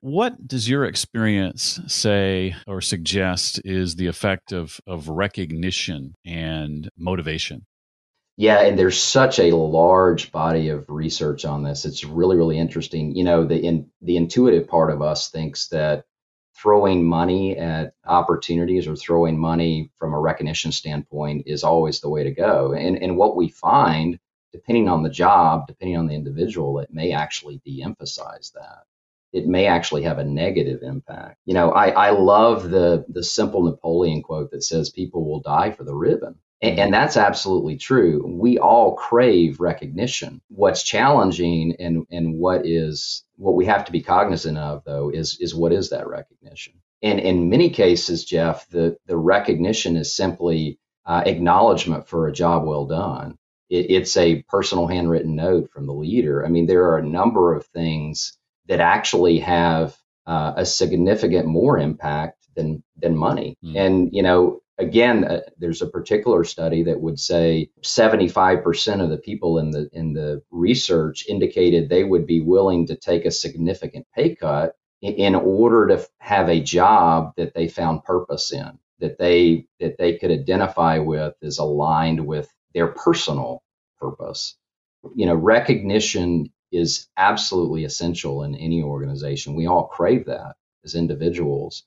What 0.00 0.48
does 0.48 0.68
your 0.68 0.86
experience 0.86 1.78
say 1.86 2.56
or 2.66 2.80
suggest 2.80 3.60
is 3.64 3.94
the 3.94 4.08
effect 4.08 4.50
of, 4.50 4.80
of 4.84 5.08
recognition 5.08 6.16
and 6.26 6.90
motivation? 6.98 7.66
Yeah, 8.40 8.62
and 8.62 8.78
there's 8.78 9.02
such 9.02 9.38
a 9.38 9.54
large 9.54 10.32
body 10.32 10.70
of 10.70 10.88
research 10.88 11.44
on 11.44 11.62
this. 11.62 11.84
It's 11.84 12.04
really, 12.04 12.38
really 12.38 12.56
interesting. 12.56 13.14
You 13.14 13.22
know, 13.22 13.44
the 13.44 13.58
in, 13.58 13.90
the 14.00 14.16
intuitive 14.16 14.66
part 14.66 14.90
of 14.90 15.02
us 15.02 15.28
thinks 15.28 15.68
that 15.68 16.06
throwing 16.56 17.04
money 17.04 17.58
at 17.58 17.92
opportunities 18.06 18.86
or 18.86 18.96
throwing 18.96 19.38
money 19.38 19.92
from 19.98 20.14
a 20.14 20.18
recognition 20.18 20.72
standpoint 20.72 21.42
is 21.48 21.64
always 21.64 22.00
the 22.00 22.08
way 22.08 22.24
to 22.24 22.30
go. 22.30 22.72
And 22.72 22.96
and 23.02 23.18
what 23.18 23.36
we 23.36 23.50
find, 23.50 24.18
depending 24.54 24.88
on 24.88 25.02
the 25.02 25.10
job, 25.10 25.66
depending 25.66 25.98
on 25.98 26.06
the 26.06 26.14
individual, 26.14 26.78
it 26.78 26.88
may 26.90 27.12
actually 27.12 27.60
de-emphasize 27.66 28.52
that 28.54 28.84
it 29.34 29.48
may 29.48 29.66
actually 29.66 30.04
have 30.04 30.18
a 30.18 30.24
negative 30.24 30.82
impact. 30.82 31.36
You 31.44 31.52
know, 31.52 31.72
I, 31.72 31.90
I 31.90 32.10
love 32.12 32.70
the 32.70 33.04
the 33.10 33.22
simple 33.22 33.64
Napoleon 33.64 34.22
quote 34.22 34.50
that 34.52 34.64
says 34.64 34.88
people 34.88 35.26
will 35.28 35.40
die 35.40 35.72
for 35.72 35.84
the 35.84 35.94
ribbon. 35.94 36.36
And, 36.62 36.78
and 36.78 36.94
that's 36.94 37.16
absolutely 37.16 37.76
true. 37.76 38.24
We 38.26 38.58
all 38.58 38.94
crave 38.94 39.60
recognition. 39.60 40.40
What's 40.48 40.82
challenging 40.82 41.76
and, 41.78 42.06
and 42.10 42.34
what 42.34 42.66
is 42.66 43.24
what 43.36 43.54
we 43.54 43.66
have 43.66 43.86
to 43.86 43.92
be 43.92 44.02
cognizant 44.02 44.58
of 44.58 44.84
though 44.84 45.10
is 45.10 45.38
is 45.40 45.54
what 45.54 45.72
is 45.72 45.90
that 45.90 46.06
recognition? 46.08 46.74
And 47.02 47.18
in 47.20 47.48
many 47.48 47.70
cases, 47.70 48.24
Jeff, 48.24 48.68
the, 48.68 48.96
the 49.06 49.16
recognition 49.16 49.96
is 49.96 50.14
simply 50.14 50.78
uh, 51.06 51.22
acknowledgement 51.24 52.06
for 52.06 52.28
a 52.28 52.32
job 52.32 52.66
well 52.66 52.86
done. 52.86 53.38
It, 53.70 53.90
it's 53.90 54.16
a 54.16 54.42
personal 54.42 54.86
handwritten 54.86 55.34
note 55.34 55.70
from 55.70 55.86
the 55.86 55.94
leader. 55.94 56.44
I 56.44 56.50
mean, 56.50 56.66
there 56.66 56.84
are 56.90 56.98
a 56.98 57.06
number 57.06 57.54
of 57.54 57.66
things 57.66 58.36
that 58.66 58.80
actually 58.80 59.38
have 59.38 59.96
uh, 60.26 60.52
a 60.56 60.66
significant 60.66 61.46
more 61.46 61.78
impact 61.78 62.46
than 62.54 62.82
than 62.96 63.16
money. 63.16 63.56
Mm. 63.64 63.76
And 63.76 64.08
you 64.12 64.22
know, 64.22 64.60
again, 64.80 65.24
uh, 65.24 65.40
there's 65.58 65.82
a 65.82 65.88
particular 65.88 66.44
study 66.44 66.84
that 66.84 67.00
would 67.00 67.20
say 67.20 67.70
75% 67.82 69.02
of 69.02 69.10
the 69.10 69.18
people 69.18 69.58
in 69.60 69.72
the 69.72 69.90
in 69.92 70.14
the 70.14 70.42
research 70.50 71.26
indicated 71.28 71.88
they 71.88 72.04
would 72.04 72.26
be 72.26 72.42
willing 72.42 72.86
to 72.88 72.96
take 72.96 73.26
a 73.26 73.32
significant 73.32 74.06
pay 74.16 74.34
cut 74.36 74.76
in, 75.02 75.14
in 75.14 75.36
order 75.36 75.88
to 75.88 76.08
have 76.20 76.50
a 76.50 76.62
job 76.62 77.34
that 77.38 77.54
they 77.54 77.68
found 77.68 78.04
purpose 78.04 78.52
in, 78.52 78.78
that 79.00 79.18
they 79.18 79.66
that 79.80 79.98
they 79.98 80.18
could 80.18 80.32
identify 80.32 80.98
with 80.98 81.34
is 81.42 81.58
aligned 81.58 82.26
with 82.26 82.50
their 82.74 82.88
personal 82.88 83.62
purpose. 84.00 84.56
You 85.16 85.26
know, 85.26 85.36
recognition 85.36 86.52
is 86.72 87.08
absolutely 87.18 87.84
essential 87.84 88.44
in 88.44 88.56
any 88.56 88.82
organization. 88.82 89.56
We 89.56 89.66
all 89.68 89.88
crave 89.88 90.26
that 90.26 90.56
as 90.84 90.96
individuals, 90.96 91.84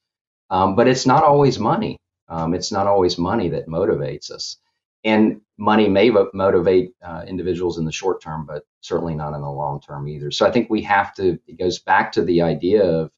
um, 0.52 0.76
but 0.76 0.88
it's 0.88 1.08
not 1.08 1.24
always 1.24 1.60
money. 1.60 1.98
Um, 2.34 2.56
it's 2.56 2.72
not 2.72 2.88
always 2.88 3.18
money 3.18 3.50
that 3.50 3.68
motivates 3.68 4.32
us. 4.32 4.58
And 5.04 5.42
money 5.58 5.88
may 5.88 6.10
motivate 6.34 6.94
uh, 7.06 7.24
individuals 7.28 7.78
in 7.78 7.86
the 7.86 7.92
short 7.92 8.22
term, 8.22 8.46
but 8.46 8.64
certainly 8.82 9.14
not 9.14 9.36
in 9.36 9.42
the 9.42 9.50
long 9.50 9.82
term 9.82 10.08
either. 10.08 10.32
So 10.32 10.48
I 10.48 10.52
think 10.52 10.70
we 10.70 10.82
have 10.84 11.14
to, 11.16 11.38
it 11.48 11.60
goes 11.60 11.80
back 11.80 12.14
to 12.14 12.24
the 12.24 12.42
idea 12.42 12.84
of 12.84 13.12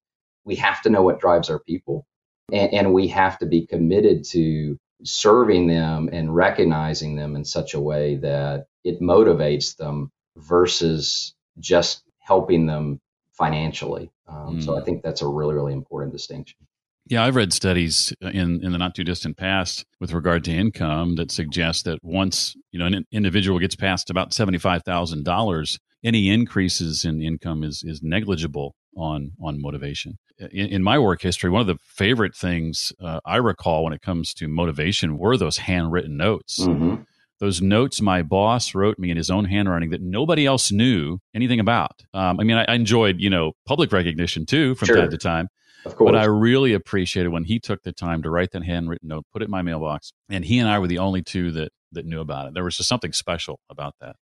we 0.43 0.55
have 0.55 0.81
to 0.81 0.89
know 0.89 1.03
what 1.03 1.21
drives 1.21 1.49
our 1.49 1.59
people 1.59 2.05
and, 2.51 2.73
and 2.73 2.93
we 2.93 3.07
have 3.07 3.37
to 3.39 3.45
be 3.45 3.65
committed 3.65 4.25
to 4.25 4.77
serving 5.03 5.67
them 5.67 6.09
and 6.11 6.35
recognizing 6.35 7.15
them 7.15 7.35
in 7.35 7.45
such 7.45 7.73
a 7.73 7.79
way 7.79 8.17
that 8.17 8.65
it 8.83 8.99
motivates 8.99 9.77
them 9.77 10.11
versus 10.35 11.35
just 11.59 12.03
helping 12.19 12.65
them 12.65 12.99
financially. 13.31 14.11
Um, 14.27 14.57
mm. 14.57 14.63
So 14.63 14.75
I 14.75 14.81
mm. 14.81 14.85
think 14.85 15.03
that's 15.03 15.21
a 15.21 15.27
really, 15.27 15.53
really 15.53 15.73
important 15.73 16.11
distinction. 16.11 16.57
Yeah, 17.07 17.23
I've 17.23 17.35
read 17.35 17.53
studies 17.53 18.13
in, 18.21 18.63
in 18.63 18.71
the 18.71 18.77
not 18.77 18.95
too 18.95 19.03
distant 19.03 19.37
past 19.37 19.85
with 19.99 20.11
regard 20.11 20.43
to 20.45 20.51
income 20.51 21.15
that 21.15 21.31
suggest 21.31 21.85
that 21.85 21.99
once 22.03 22.55
you 22.71 22.79
know 22.79 22.85
an 22.85 23.05
individual 23.11 23.59
gets 23.59 23.75
past 23.75 24.09
about 24.09 24.33
seventy 24.33 24.57
five 24.57 24.83
thousand 24.83 25.23
dollars, 25.23 25.77
any 26.03 26.29
increases 26.29 27.05
in 27.05 27.21
income 27.21 27.63
is 27.63 27.83
is 27.85 28.01
negligible 28.01 28.75
on 28.97 29.33
on 29.39 29.61
motivation. 29.61 30.17
In, 30.39 30.67
in 30.67 30.83
my 30.83 30.97
work 30.97 31.21
history, 31.21 31.49
one 31.49 31.61
of 31.61 31.67
the 31.67 31.77
favorite 31.83 32.35
things 32.35 32.91
uh, 32.99 33.19
I 33.23 33.37
recall 33.37 33.83
when 33.83 33.93
it 33.93 34.01
comes 34.01 34.33
to 34.35 34.47
motivation 34.47 35.17
were 35.17 35.37
those 35.37 35.57
handwritten 35.57 36.17
notes. 36.17 36.59
Mm-hmm 36.59 37.03
those 37.39 37.61
notes 37.61 38.01
my 38.01 38.21
boss 38.21 38.73
wrote 38.73 38.97
me 38.97 39.11
in 39.11 39.17
his 39.17 39.29
own 39.29 39.45
handwriting 39.45 39.89
that 39.89 40.01
nobody 40.01 40.45
else 40.45 40.71
knew 40.71 41.19
anything 41.33 41.59
about. 41.59 42.01
Um, 42.13 42.39
I 42.39 42.43
mean, 42.43 42.57
I, 42.57 42.65
I, 42.67 42.75
enjoyed, 42.75 43.17
you 43.19 43.29
know, 43.29 43.53
public 43.65 43.91
recognition 43.91 44.45
too 44.45 44.75
from 44.75 44.87
sure. 44.87 44.95
time 44.95 45.09
to 45.09 45.17
time. 45.17 45.49
Of 45.85 45.95
course. 45.95 46.11
But 46.11 46.17
I 46.17 46.25
really 46.25 46.73
appreciated 46.73 47.29
when 47.29 47.43
he 47.43 47.59
took 47.59 47.83
the 47.83 47.93
time 47.93 48.23
to 48.23 48.29
write 48.29 48.51
that 48.51 48.63
handwritten 48.63 49.09
note, 49.09 49.25
put 49.31 49.41
it 49.41 49.45
in 49.45 49.51
my 49.51 49.61
mailbox, 49.61 50.11
and 50.29 50.43
he 50.43 50.59
and 50.59 50.67
I 50.67 50.79
were 50.79 50.87
the 50.87 50.99
only 50.99 51.21
two 51.21 51.51
that 51.51 51.71
that 51.91 52.05
knew 52.05 52.21
about 52.21 52.47
it. 52.47 52.53
There 52.53 52.63
was 52.63 52.77
just 52.77 52.89
something 52.89 53.13
special 53.13 53.59
about 53.69 53.95
that. 54.01 54.15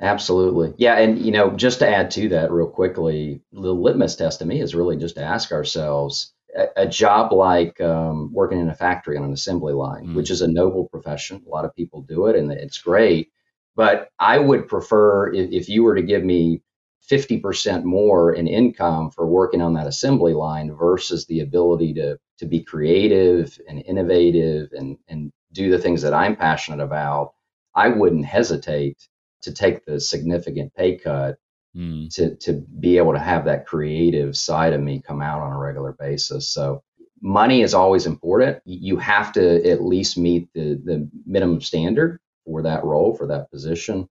Absolutely. 0.00 0.74
Yeah. 0.76 0.98
And, 0.98 1.18
you 1.18 1.32
know, 1.32 1.50
just 1.52 1.78
to 1.78 1.88
add 1.88 2.10
to 2.12 2.28
that 2.30 2.50
real 2.50 2.68
quickly, 2.68 3.40
the 3.52 3.72
litmus 3.72 4.16
test 4.16 4.40
to 4.40 4.46
me 4.46 4.60
is 4.60 4.74
really 4.74 4.96
just 4.96 5.16
to 5.16 5.22
ask 5.22 5.52
ourselves 5.52 6.34
a, 6.76 6.86
job 6.86 7.32
like 7.32 7.80
um, 7.80 8.32
working 8.32 8.60
in 8.60 8.68
a 8.68 8.74
factory 8.74 9.16
on 9.16 9.24
an 9.24 9.32
assembly 9.32 9.72
line, 9.72 10.08
mm. 10.08 10.14
which 10.14 10.30
is 10.30 10.42
a 10.42 10.48
noble 10.48 10.86
profession. 10.88 11.42
A 11.46 11.48
lot 11.48 11.64
of 11.64 11.74
people 11.74 12.02
do 12.02 12.26
it 12.26 12.36
and 12.36 12.52
it's 12.52 12.78
great. 12.78 13.30
But 13.74 14.10
I 14.18 14.38
would 14.38 14.68
prefer 14.68 15.32
if, 15.32 15.50
if 15.50 15.68
you 15.68 15.82
were 15.82 15.94
to 15.94 16.02
give 16.02 16.24
me 16.24 16.62
50% 17.10 17.84
more 17.84 18.32
in 18.32 18.46
income 18.46 19.10
for 19.10 19.26
working 19.26 19.62
on 19.62 19.74
that 19.74 19.86
assembly 19.86 20.34
line 20.34 20.74
versus 20.74 21.26
the 21.26 21.40
ability 21.40 21.94
to, 21.94 22.18
to 22.38 22.46
be 22.46 22.62
creative 22.62 23.58
and 23.68 23.82
innovative 23.86 24.70
and, 24.72 24.98
and 25.08 25.32
do 25.52 25.70
the 25.70 25.78
things 25.78 26.02
that 26.02 26.14
I'm 26.14 26.36
passionate 26.36 26.82
about, 26.82 27.34
I 27.74 27.88
wouldn't 27.88 28.24
hesitate 28.24 28.98
to 29.42 29.52
take 29.52 29.84
the 29.84 30.00
significant 30.00 30.74
pay 30.74 30.96
cut 30.96 31.38
mm. 31.76 32.12
to 32.14 32.34
to 32.36 32.64
be 32.80 32.98
able 32.98 33.12
to 33.12 33.18
have 33.18 33.44
that 33.44 33.66
creative 33.66 34.36
side 34.36 34.72
of 34.72 34.80
me 34.80 35.02
come 35.06 35.22
out 35.22 35.40
on 35.40 35.52
a 35.52 35.58
regular 35.58 35.92
basis. 35.92 36.48
So 36.48 36.82
money 37.22 37.62
is 37.62 37.74
always 37.74 38.06
important. 38.06 38.58
You 38.64 38.96
have 38.98 39.32
to 39.34 39.70
at 39.70 39.82
least 39.82 40.18
meet 40.18 40.48
the 40.54 40.80
the 40.84 41.08
minimum 41.26 41.60
standard 41.60 42.18
for 42.44 42.62
that 42.62 42.84
role 42.84 43.14
for 43.14 43.26
that 43.28 43.50
position. 43.50 44.08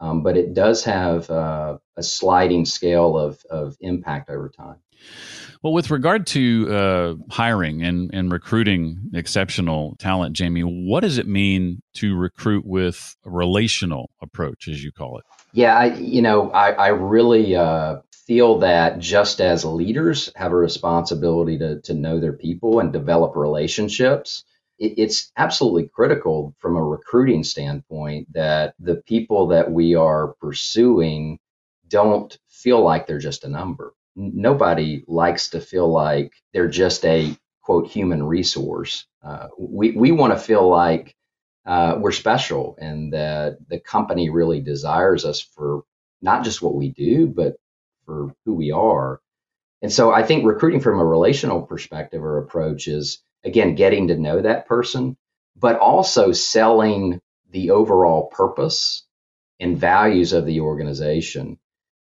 Um, 0.00 0.22
but 0.22 0.36
it 0.36 0.54
does 0.54 0.84
have 0.84 1.30
uh, 1.30 1.78
a 1.96 2.02
sliding 2.02 2.64
scale 2.64 3.16
of, 3.16 3.42
of 3.48 3.76
impact 3.80 4.28
over 4.28 4.48
time. 4.48 4.76
Well, 5.62 5.72
with 5.72 5.90
regard 5.90 6.26
to 6.28 6.68
uh, 6.70 7.14
hiring 7.30 7.82
and, 7.82 8.10
and 8.12 8.30
recruiting 8.30 9.10
exceptional 9.14 9.96
talent, 9.98 10.36
Jamey, 10.36 10.62
what 10.86 11.00
does 11.00 11.16
it 11.16 11.26
mean 11.26 11.80
to 11.94 12.14
recruit 12.14 12.66
with 12.66 13.16
a 13.24 13.30
relational 13.30 14.10
approach, 14.20 14.68
as 14.68 14.84
you 14.84 14.92
call 14.92 15.18
it? 15.18 15.24
Yeah, 15.52 15.74
I, 15.74 15.94
you 15.94 16.20
know, 16.20 16.50
I, 16.50 16.72
I 16.72 16.88
really 16.88 17.56
uh, 17.56 18.00
feel 18.26 18.58
that 18.58 18.98
just 18.98 19.40
as 19.40 19.64
leaders 19.64 20.30
have 20.36 20.52
a 20.52 20.56
responsibility 20.56 21.56
to, 21.58 21.80
to 21.82 21.94
know 21.94 22.20
their 22.20 22.34
people 22.34 22.80
and 22.80 22.92
develop 22.92 23.34
relationships, 23.34 24.44
it's 24.78 25.30
absolutely 25.36 25.88
critical 25.88 26.54
from 26.58 26.76
a 26.76 26.82
recruiting 26.82 27.44
standpoint 27.44 28.32
that 28.32 28.74
the 28.78 28.96
people 28.96 29.48
that 29.48 29.70
we 29.70 29.94
are 29.94 30.34
pursuing 30.40 31.38
don't 31.88 32.36
feel 32.48 32.82
like 32.82 33.06
they're 33.06 33.18
just 33.18 33.44
a 33.44 33.48
number. 33.48 33.94
Nobody 34.16 35.04
likes 35.06 35.50
to 35.50 35.60
feel 35.60 35.88
like 35.90 36.32
they're 36.52 36.68
just 36.68 37.04
a 37.04 37.36
quote 37.62 37.88
human 37.88 38.22
resource. 38.22 39.06
Uh, 39.22 39.48
we 39.58 39.92
we 39.92 40.12
want 40.12 40.32
to 40.32 40.38
feel 40.38 40.68
like 40.68 41.14
uh, 41.66 41.96
we're 41.98 42.12
special 42.12 42.76
and 42.78 43.12
that 43.12 43.58
the 43.68 43.80
company 43.80 44.28
really 44.30 44.60
desires 44.60 45.24
us 45.24 45.40
for 45.40 45.82
not 46.20 46.44
just 46.44 46.62
what 46.62 46.74
we 46.74 46.90
do, 46.90 47.26
but 47.26 47.56
for 48.06 48.34
who 48.44 48.54
we 48.54 48.70
are. 48.70 49.20
And 49.82 49.92
so 49.92 50.12
I 50.12 50.22
think 50.22 50.44
recruiting 50.46 50.80
from 50.80 50.98
a 50.98 51.04
relational 51.04 51.62
perspective 51.62 52.22
or 52.22 52.38
approach 52.38 52.88
is, 52.88 53.22
again, 53.44 53.74
getting 53.74 54.08
to 54.08 54.16
know 54.16 54.40
that 54.40 54.66
person, 54.66 55.16
but 55.56 55.78
also 55.78 56.32
selling 56.32 57.20
the 57.50 57.70
overall 57.70 58.26
purpose 58.26 59.04
and 59.60 59.78
values 59.78 60.32
of 60.32 60.46
the 60.46 60.60
organization. 60.60 61.58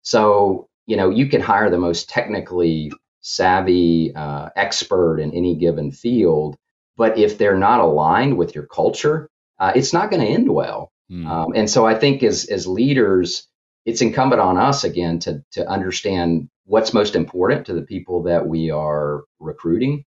So, 0.01 0.67
you 0.85 0.97
know, 0.97 1.09
you 1.09 1.27
can 1.27 1.41
hire 1.41 1.69
the 1.69 1.77
most 1.77 2.09
technically 2.09 2.91
savvy 3.21 4.13
uh, 4.15 4.49
expert 4.55 5.19
in 5.19 5.33
any 5.33 5.55
given 5.55 5.91
field, 5.91 6.57
but 6.97 7.17
if 7.17 7.37
they're 7.37 7.57
not 7.57 7.79
aligned 7.79 8.37
with 8.37 8.55
your 8.55 8.65
culture, 8.65 9.29
uh, 9.59 9.71
it's 9.75 9.93
not 9.93 10.09
going 10.09 10.21
to 10.21 10.27
end 10.27 10.49
well. 10.49 10.91
Mm. 11.11 11.27
Um, 11.27 11.53
and 11.55 11.69
so 11.69 11.85
I 11.85 11.95
think 11.95 12.23
as 12.23 12.45
as 12.45 12.67
leaders, 12.67 13.47
it's 13.85 14.01
incumbent 14.01 14.41
on 14.41 14.57
us 14.57 14.83
again 14.83 15.19
to 15.19 15.43
to 15.53 15.67
understand 15.67 16.49
what's 16.65 16.93
most 16.93 17.15
important 17.15 17.65
to 17.65 17.73
the 17.73 17.81
people 17.81 18.23
that 18.23 18.47
we 18.47 18.69
are 18.69 19.23
recruiting 19.39 20.05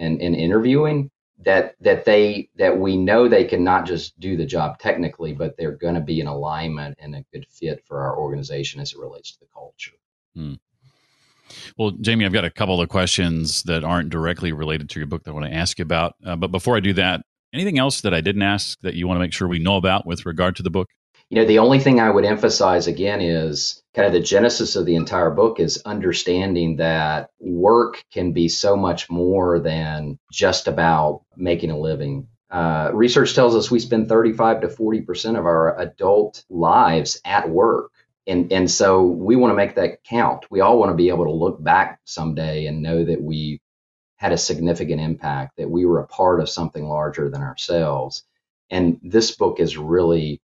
and, 0.00 0.20
and 0.20 0.34
interviewing 0.34 1.10
that 1.44 1.74
that 1.80 2.04
they 2.04 2.48
that 2.56 2.78
we 2.78 2.96
know 2.96 3.28
they 3.28 3.44
can 3.44 3.64
not 3.64 3.86
just 3.86 4.18
do 4.20 4.36
the 4.36 4.44
job 4.44 4.78
technically 4.78 5.32
but 5.32 5.56
they're 5.56 5.76
going 5.76 5.94
to 5.94 6.00
be 6.00 6.20
in 6.20 6.26
alignment 6.26 6.98
and 7.00 7.14
a 7.14 7.24
good 7.32 7.46
fit 7.48 7.82
for 7.86 8.02
our 8.02 8.18
organization 8.18 8.80
as 8.80 8.92
it 8.92 8.98
relates 8.98 9.32
to 9.32 9.40
the 9.40 9.46
culture. 9.54 9.92
Hmm. 10.34 10.54
well 11.78 11.92
jamey 11.92 12.24
i've 12.24 12.32
got 12.32 12.44
a 12.44 12.50
couple 12.50 12.80
of 12.80 12.88
questions 12.88 13.62
that 13.64 13.84
aren't 13.84 14.10
directly 14.10 14.52
related 14.52 14.90
to 14.90 15.00
your 15.00 15.06
book 15.06 15.24
that 15.24 15.30
i 15.30 15.34
want 15.34 15.46
to 15.46 15.54
ask 15.54 15.78
you 15.78 15.82
about. 15.82 16.14
Uh, 16.24 16.36
but 16.36 16.48
before 16.48 16.76
i 16.76 16.80
do 16.80 16.92
that 16.92 17.22
anything 17.54 17.78
else 17.78 18.02
that 18.02 18.14
i 18.14 18.20
didn't 18.20 18.42
ask 18.42 18.78
that 18.80 18.94
you 18.94 19.08
want 19.08 19.16
to 19.16 19.20
make 19.20 19.32
sure 19.32 19.48
we 19.48 19.58
know 19.58 19.76
about 19.76 20.06
with 20.06 20.26
regard 20.26 20.56
to 20.56 20.62
the 20.62 20.70
book 20.70 20.88
you 21.30 21.36
know, 21.40 21.46
the 21.46 21.60
only 21.60 21.78
thing 21.78 22.00
I 22.00 22.10
would 22.10 22.24
emphasize 22.24 22.88
again 22.88 23.20
is 23.20 23.80
kind 23.94 24.06
of 24.06 24.12
the 24.12 24.20
genesis 24.20 24.74
of 24.74 24.84
the 24.84 24.96
entire 24.96 25.30
book 25.30 25.60
is 25.60 25.80
understanding 25.86 26.76
that 26.76 27.30
work 27.38 28.04
can 28.12 28.32
be 28.32 28.48
so 28.48 28.76
much 28.76 29.08
more 29.08 29.60
than 29.60 30.18
just 30.32 30.66
about 30.66 31.22
making 31.36 31.70
a 31.70 31.78
living. 31.78 32.26
Uh, 32.50 32.90
research 32.92 33.36
tells 33.36 33.54
us 33.54 33.70
we 33.70 33.78
spend 33.78 34.08
35 34.08 34.62
to 34.62 34.68
40 34.68 35.02
percent 35.02 35.36
of 35.36 35.46
our 35.46 35.78
adult 35.80 36.44
lives 36.50 37.20
at 37.24 37.48
work. 37.48 37.92
And, 38.26 38.52
and 38.52 38.68
so 38.68 39.02
we 39.04 39.36
want 39.36 39.52
to 39.52 39.56
make 39.56 39.76
that 39.76 40.02
count. 40.02 40.46
We 40.50 40.60
all 40.60 40.78
want 40.80 40.90
to 40.90 40.96
be 40.96 41.10
able 41.10 41.26
to 41.26 41.30
look 41.30 41.62
back 41.62 42.00
someday 42.04 42.66
and 42.66 42.82
know 42.82 43.04
that 43.04 43.22
we 43.22 43.60
had 44.16 44.32
a 44.32 44.38
significant 44.38 45.00
impact, 45.00 45.58
that 45.58 45.70
we 45.70 45.84
were 45.86 46.00
a 46.00 46.08
part 46.08 46.40
of 46.40 46.48
something 46.48 46.88
larger 46.88 47.30
than 47.30 47.40
ourselves. 47.40 48.24
And 48.68 48.98
this 49.02 49.36
book 49.36 49.60
is 49.60 49.78
really 49.78 50.40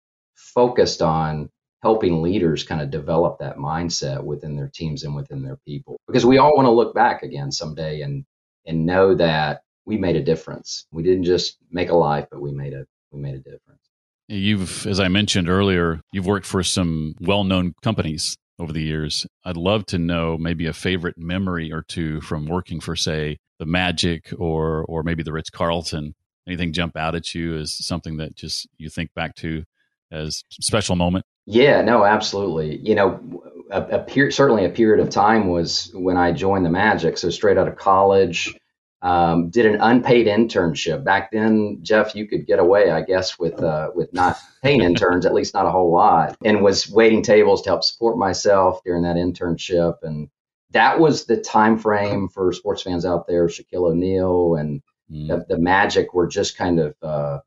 focused 0.53 1.01
on 1.01 1.49
helping 1.81 2.21
leaders 2.21 2.63
kind 2.63 2.81
of 2.81 2.89
develop 2.89 3.39
that 3.39 3.57
mindset 3.57 4.23
within 4.23 4.55
their 4.55 4.71
teams 4.73 5.03
and 5.03 5.13
within 5.13 5.43
their 5.43 5.57
people. 5.67 5.99
Because 6.07 6.25
we 6.25 6.37
all 6.37 6.55
want 6.55 6.65
to 6.65 6.71
look 6.71 6.95
back 6.95 7.23
again 7.23 7.51
someday 7.51 8.01
and 8.01 8.25
and 8.65 8.85
know 8.85 9.13
that 9.15 9.61
we 9.85 9.97
made 9.97 10.15
a 10.15 10.23
difference. 10.23 10.85
We 10.91 11.03
didn't 11.03 11.25
just 11.25 11.57
make 11.69 11.89
a 11.89 11.95
life 11.95 12.27
but 12.31 12.41
we 12.41 12.51
made 12.51 12.73
a 12.73 12.85
we 13.11 13.19
made 13.19 13.35
a 13.35 13.39
difference. 13.39 13.81
You've 14.29 14.87
as 14.87 14.99
i 15.01 15.09
mentioned 15.09 15.49
earlier 15.49 15.99
you've 16.13 16.25
worked 16.25 16.45
for 16.45 16.63
some 16.63 17.15
well-known 17.19 17.73
companies 17.83 18.37
over 18.59 18.71
the 18.71 18.81
years. 18.81 19.27
I'd 19.43 19.57
love 19.57 19.85
to 19.87 19.97
know 19.97 20.37
maybe 20.37 20.67
a 20.67 20.73
favorite 20.73 21.17
memory 21.17 21.71
or 21.71 21.81
two 21.81 22.21
from 22.21 22.45
working 22.45 22.79
for 22.79 22.95
say 22.95 23.37
the 23.59 23.65
magic 23.65 24.31
or 24.37 24.85
or 24.85 25.03
maybe 25.03 25.23
the 25.23 25.33
ritz 25.33 25.49
carlton 25.49 26.15
anything 26.47 26.73
jump 26.73 26.95
out 26.97 27.15
at 27.15 27.33
you 27.35 27.57
as 27.57 27.73
something 27.85 28.17
that 28.17 28.35
just 28.35 28.67
you 28.77 28.89
think 28.89 29.13
back 29.13 29.35
to 29.35 29.63
as 30.13 30.43
special 30.52 30.95
moment? 30.95 31.26
Yeah, 31.45 31.82
no, 31.82 32.06
absolutely. 32.06 32.78
You 32.78 32.95
know, 32.95 33.43
a, 33.69 33.82
a 33.82 33.99
per- 33.99 34.32
certainly 34.32 34.65
a 34.65 34.69
period 34.69 35.06
of 35.06 35.10
time 35.10 35.47
was 35.47 35.91
when 35.93 36.15
I 36.15 36.32
joined 36.32 36.65
the 36.65 36.69
Magic. 36.69 37.17
So 37.17 37.30
straight 37.30 37.58
out 37.58 37.67
of 37.67 37.76
college, 37.76 38.56
um, 39.02 39.49
did 39.49 39.65
an 39.65 39.82
unpaid 39.82 40.28
internship. 40.28 41.04
Back 41.04 41.32
then, 41.32 41.80
Jeff, 41.82 42.15
you 42.15 42.26
could 42.26 42.47
get 42.47 42.60
away, 42.60 42.89
I 42.89 43.02
guess, 43.02 43.38
with 43.38 43.62
uh, 43.62 43.89
with 43.93 44.13
not 44.13 44.38
paying 44.62 44.82
interns, 44.89 45.26
at 45.26 45.34
least 45.34 45.54
not 45.54 45.65
a 45.65 45.71
whole 45.71 45.91
lot, 45.91 46.38
and 46.45 46.63
was 46.63 46.89
waiting 46.89 47.21
tables 47.21 47.62
to 47.63 47.69
help 47.71 47.84
support 47.84 48.17
myself 48.17 48.82
during 48.86 49.04
that 49.04 49.17
internship. 49.17 49.95
And 50.04 50.30
that 50.71 50.99
was 50.99 51.26
the 51.26 51.38
time 51.38 51.78
frame 51.78 52.30
for 52.30 52.54
sports 52.54 52.82
fans 52.82 53.06
out 53.06 53.28
there. 53.28 53.47
Shaquille 53.47 53.91
O'Neal 53.91 54.56
and 54.56 54.82
mm. 55.12 55.28
the, 55.28 55.56
the, 55.56 55.60
Magic 55.60 56.13
were 56.13 56.28
just 56.28 56.58
kind 56.58 56.80
of 56.80 56.95
uh, 57.02 57.39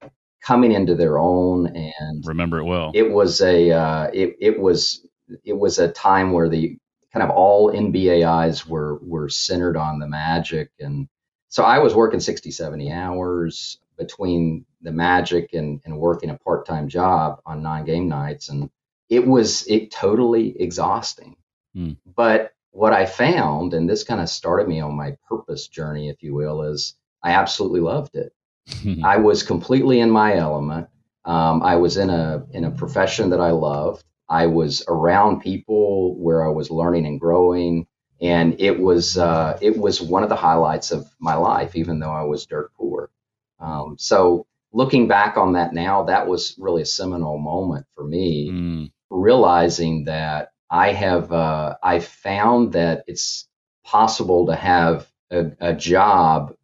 coming 0.46 0.72
into 0.72 0.94
their 0.94 1.18
own 1.18 1.66
and 1.66 2.24
remember 2.24 2.58
it 2.58 2.64
well. 2.64 2.92
It 2.94 3.10
was 3.10 3.40
a 3.40 3.70
uh, 3.72 4.10
it 4.12 4.36
it 4.40 4.60
was 4.60 5.04
it 5.44 5.54
was 5.54 5.78
a 5.78 5.90
time 5.90 6.32
where 6.32 6.48
the 6.48 6.78
kind 7.12 7.22
of 7.24 7.30
all 7.30 7.72
NBA 7.72 8.26
eyes 8.26 8.66
were 8.66 8.98
were 9.02 9.28
centered 9.28 9.76
on 9.76 9.98
the 9.98 10.06
Magic 10.06 10.70
and 10.78 11.08
so 11.48 11.62
I 11.64 11.78
was 11.78 11.94
working 11.94 12.20
60 12.20 12.50
70 12.50 12.92
hours 12.92 13.78
between 13.98 14.64
the 14.82 14.92
Magic 14.92 15.52
and 15.52 15.80
and 15.84 15.98
working 15.98 16.30
a 16.30 16.38
part-time 16.38 16.88
job 16.88 17.40
on 17.44 17.62
nine 17.62 17.84
game 17.84 18.08
nights 18.08 18.48
and 18.48 18.70
it 19.08 19.26
was 19.26 19.66
it 19.66 19.90
totally 19.90 20.60
exhausting. 20.60 21.36
Mm. 21.76 21.96
But 22.14 22.52
what 22.70 22.92
I 22.92 23.06
found 23.06 23.74
and 23.74 23.88
this 23.88 24.04
kind 24.04 24.20
of 24.20 24.28
started 24.28 24.68
me 24.68 24.80
on 24.80 24.94
my 24.94 25.16
purpose 25.28 25.66
journey 25.66 26.08
if 26.08 26.22
you 26.22 26.34
will 26.34 26.62
is 26.62 26.94
I 27.22 27.32
absolutely 27.32 27.80
loved 27.80 28.14
it. 28.14 28.32
I 29.04 29.16
was 29.18 29.42
completely 29.42 30.00
in 30.00 30.10
my 30.10 30.36
element. 30.36 30.88
Um, 31.24 31.62
I 31.62 31.76
was 31.76 31.96
in 31.96 32.10
a 32.10 32.46
in 32.52 32.64
a 32.64 32.70
profession 32.70 33.30
that 33.30 33.40
I 33.40 33.50
loved. 33.50 34.04
I 34.28 34.46
was 34.46 34.84
around 34.88 35.40
people 35.40 36.16
where 36.16 36.44
I 36.44 36.50
was 36.50 36.70
learning 36.70 37.06
and 37.06 37.20
growing, 37.20 37.86
and 38.20 38.60
it 38.60 38.78
was 38.78 39.16
uh, 39.16 39.58
it 39.60 39.76
was 39.76 40.00
one 40.00 40.22
of 40.22 40.28
the 40.28 40.36
highlights 40.36 40.90
of 40.90 41.08
my 41.18 41.34
life, 41.34 41.76
even 41.76 41.98
though 41.98 42.10
I 42.10 42.24
was 42.24 42.46
dirt 42.46 42.72
poor. 42.76 43.10
Um, 43.58 43.96
so 43.98 44.46
looking 44.72 45.08
back 45.08 45.36
on 45.36 45.54
that 45.54 45.72
now, 45.72 46.04
that 46.04 46.26
was 46.26 46.54
really 46.58 46.82
a 46.82 46.86
seminal 46.86 47.38
moment 47.38 47.86
for 47.94 48.04
me, 48.04 48.50
mm. 48.50 48.92
realizing 49.10 50.04
that 50.04 50.52
I 50.70 50.92
have 50.92 51.32
uh, 51.32 51.76
I 51.82 52.00
found 52.00 52.72
that 52.72 53.04
it's 53.06 53.48
possible 53.84 54.46
to 54.46 54.56
have 54.56 55.08
a, 55.30 55.50
a 55.60 55.74
job 55.74 56.54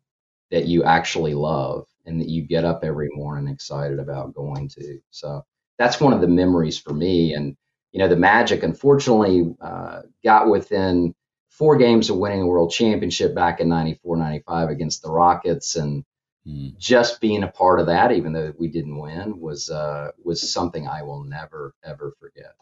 that 0.50 0.66
you 0.66 0.84
actually 0.84 1.34
love 1.34 1.86
and 2.04 2.20
that 2.20 2.28
you 2.28 2.42
get 2.42 2.64
up 2.64 2.80
every 2.82 3.08
morning 3.12 3.52
excited 3.52 3.98
about 3.98 4.34
going 4.34 4.68
to. 4.68 4.98
So 5.10 5.44
that's 5.78 6.00
one 6.00 6.12
of 6.12 6.20
the 6.20 6.28
memories 6.28 6.78
for 6.78 6.92
me. 6.92 7.34
And, 7.34 7.56
you 7.92 8.00
know, 8.00 8.08
the 8.08 8.16
Magic 8.16 8.62
unfortunately 8.62 9.54
uh, 9.60 10.02
got 10.24 10.48
within 10.48 11.14
four 11.48 11.76
games 11.76 12.10
of 12.10 12.16
winning 12.16 12.42
a 12.42 12.46
world 12.46 12.72
championship 12.72 13.34
back 13.34 13.60
in 13.60 13.68
94, 13.68 14.16
95 14.16 14.68
against 14.70 15.02
the 15.02 15.10
Rockets. 15.10 15.76
And 15.76 16.04
mm. 16.46 16.76
just 16.78 17.20
being 17.20 17.42
a 17.42 17.48
part 17.48 17.80
of 17.80 17.86
that, 17.86 18.12
even 18.12 18.32
though 18.32 18.52
we 18.58 18.68
didn't 18.68 18.98
win, 18.98 19.38
was, 19.38 19.70
uh, 19.70 20.10
was 20.24 20.52
something 20.52 20.88
I 20.88 21.02
will 21.02 21.24
never, 21.24 21.74
ever 21.84 22.14
forget. 22.18 22.54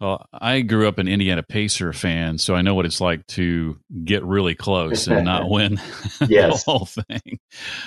Well, 0.00 0.26
I 0.32 0.60
grew 0.60 0.88
up 0.88 0.98
an 0.98 1.08
Indiana 1.08 1.42
Pacer 1.42 1.92
fan, 1.92 2.38
so 2.38 2.54
I 2.54 2.62
know 2.62 2.74
what 2.74 2.86
it's 2.86 3.00
like 3.00 3.26
to 3.28 3.78
get 4.04 4.24
really 4.24 4.54
close 4.54 5.06
and 5.06 5.24
not 5.24 5.48
win 5.48 5.74
the 6.20 6.62
whole 6.64 6.86
thing. 6.86 7.38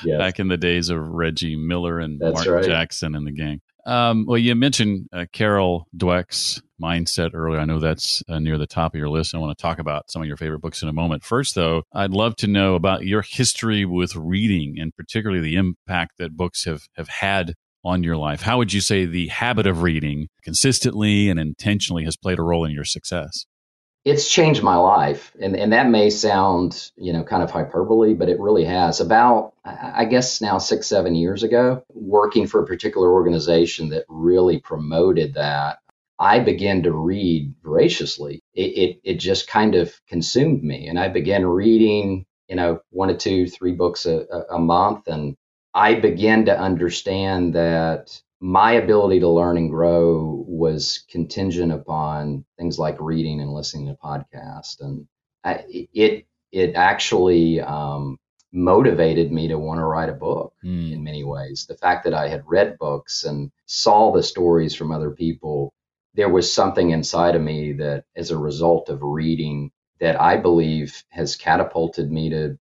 Yes. 0.03 0.17
Back 0.17 0.39
in 0.39 0.47
the 0.47 0.57
days 0.57 0.89
of 0.89 0.99
Reggie 0.99 1.55
Miller 1.55 1.99
and 1.99 2.19
That's 2.19 2.45
Mark 2.45 2.47
right. 2.47 2.65
Jackson 2.65 3.15
and 3.15 3.27
the 3.27 3.31
gang. 3.31 3.61
Um, 3.85 4.25
well, 4.27 4.37
you 4.37 4.55
mentioned 4.55 5.07
uh, 5.13 5.25
Carol 5.31 5.87
Dweck's 5.95 6.61
mindset 6.81 7.31
earlier. 7.33 7.59
I 7.59 7.65
know 7.65 7.79
that's 7.79 8.23
uh, 8.27 8.39
near 8.39 8.57
the 8.57 8.65
top 8.65 8.93
of 8.93 8.97
your 8.97 9.09
list. 9.09 9.35
I 9.35 9.37
want 9.37 9.55
to 9.55 9.61
talk 9.61 9.77
about 9.79 10.09
some 10.09 10.21
of 10.21 10.27
your 10.27 10.37
favorite 10.37 10.61
books 10.61 10.81
in 10.81 10.89
a 10.89 10.93
moment. 10.93 11.23
First, 11.23 11.55
though, 11.55 11.83
I'd 11.93 12.11
love 12.11 12.35
to 12.37 12.47
know 12.47 12.73
about 12.75 13.05
your 13.05 13.21
history 13.21 13.85
with 13.85 14.15
reading 14.15 14.77
and 14.79 14.95
particularly 14.95 15.41
the 15.41 15.55
impact 15.55 16.17
that 16.17 16.35
books 16.35 16.65
have, 16.65 16.87
have 16.95 17.09
had 17.09 17.53
on 17.85 18.03
your 18.03 18.17
life? 18.17 18.41
How 18.41 18.57
would 18.57 18.73
you 18.73 18.81
say 18.81 19.05
the 19.05 19.27
habit 19.27 19.67
of 19.67 19.83
reading 19.83 20.27
consistently 20.43 21.29
and 21.29 21.39
intentionally 21.39 22.03
has 22.03 22.17
played 22.17 22.39
a 22.39 22.43
role 22.43 22.65
in 22.65 22.71
your 22.71 22.83
success? 22.83 23.45
It's 24.03 24.29
changed 24.29 24.61
my 24.61 24.75
life. 24.75 25.35
And, 25.39 25.55
and 25.55 25.73
that 25.73 25.89
may 25.89 26.09
sound, 26.09 26.91
you 26.95 27.13
know, 27.13 27.23
kind 27.23 27.41
of 27.41 27.49
hyperbole, 27.49 28.13
but 28.13 28.29
it 28.29 28.39
really 28.39 28.65
has. 28.65 29.01
About, 29.01 29.53
I 29.63 30.05
guess 30.05 30.41
now 30.41 30.57
six, 30.57 30.87
seven 30.87 31.15
years 31.15 31.43
ago, 31.43 31.83
working 31.93 32.45
for 32.45 32.61
a 32.61 32.67
particular 32.67 33.11
organization 33.11 33.89
that 33.89 34.05
really 34.07 34.59
promoted 34.59 35.35
that. 35.35 35.79
I 36.19 36.39
began 36.39 36.83
to 36.83 36.91
read 36.91 37.53
voraciously. 37.63 38.41
It, 38.53 38.77
it, 38.77 38.99
it 39.03 39.15
just 39.15 39.47
kind 39.47 39.75
of 39.75 39.93
consumed 40.07 40.63
me. 40.63 40.87
And 40.87 40.99
I 40.99 41.07
began 41.09 41.45
reading, 41.45 42.25
you 42.47 42.55
know, 42.55 42.79
one 42.91 43.09
or 43.09 43.17
two, 43.17 43.47
three 43.47 43.73
books 43.73 44.05
a, 44.05 44.25
a 44.51 44.59
month. 44.59 45.07
And 45.07 45.35
I 45.75 45.95
began 45.95 46.45
to 46.45 46.59
understand 46.59 47.55
that 47.55 48.21
my 48.39 48.73
ability 48.73 49.19
to 49.21 49.29
learn 49.29 49.57
and 49.57 49.69
grow 49.69 50.45
was 50.47 51.05
contingent 51.09 51.73
upon 51.73 52.45
things 52.57 52.79
like 52.79 52.97
reading 53.01 53.41
and 53.41 53.53
listening 53.53 53.88
to 53.88 53.95
podcasts. 53.95 54.81
And 54.81 55.07
I, 55.43 55.65
it, 55.93 56.27
it 56.51 56.75
actually 56.75 57.61
um, 57.61 58.17
motivated 58.53 59.31
me 59.31 59.49
to 59.49 59.59
want 59.59 59.79
to 59.79 59.85
write 59.85 60.09
a 60.09 60.13
book 60.13 60.53
mm. 60.63 60.93
in 60.93 61.03
many 61.03 61.25
ways. 61.25 61.65
The 61.67 61.77
fact 61.77 62.05
that 62.05 62.13
I 62.13 62.29
had 62.29 62.43
read 62.47 62.79
books 62.79 63.25
and 63.25 63.51
saw 63.67 64.13
the 64.13 64.23
stories 64.23 64.75
from 64.75 64.91
other 64.91 65.11
people 65.11 65.73
there 66.15 66.29
was 66.29 66.53
something 66.53 66.91
inside 66.91 67.35
of 67.35 67.41
me 67.41 67.73
that, 67.73 68.05
as 68.15 68.31
a 68.31 68.38
result 68.38 68.89
of 68.89 69.03
reading, 69.03 69.71
that 69.99 70.19
I 70.19 70.38
believe 70.38 71.03
has 71.10 71.36
catapulted 71.36 72.12
me 72.12 72.29
to, 72.29 72.58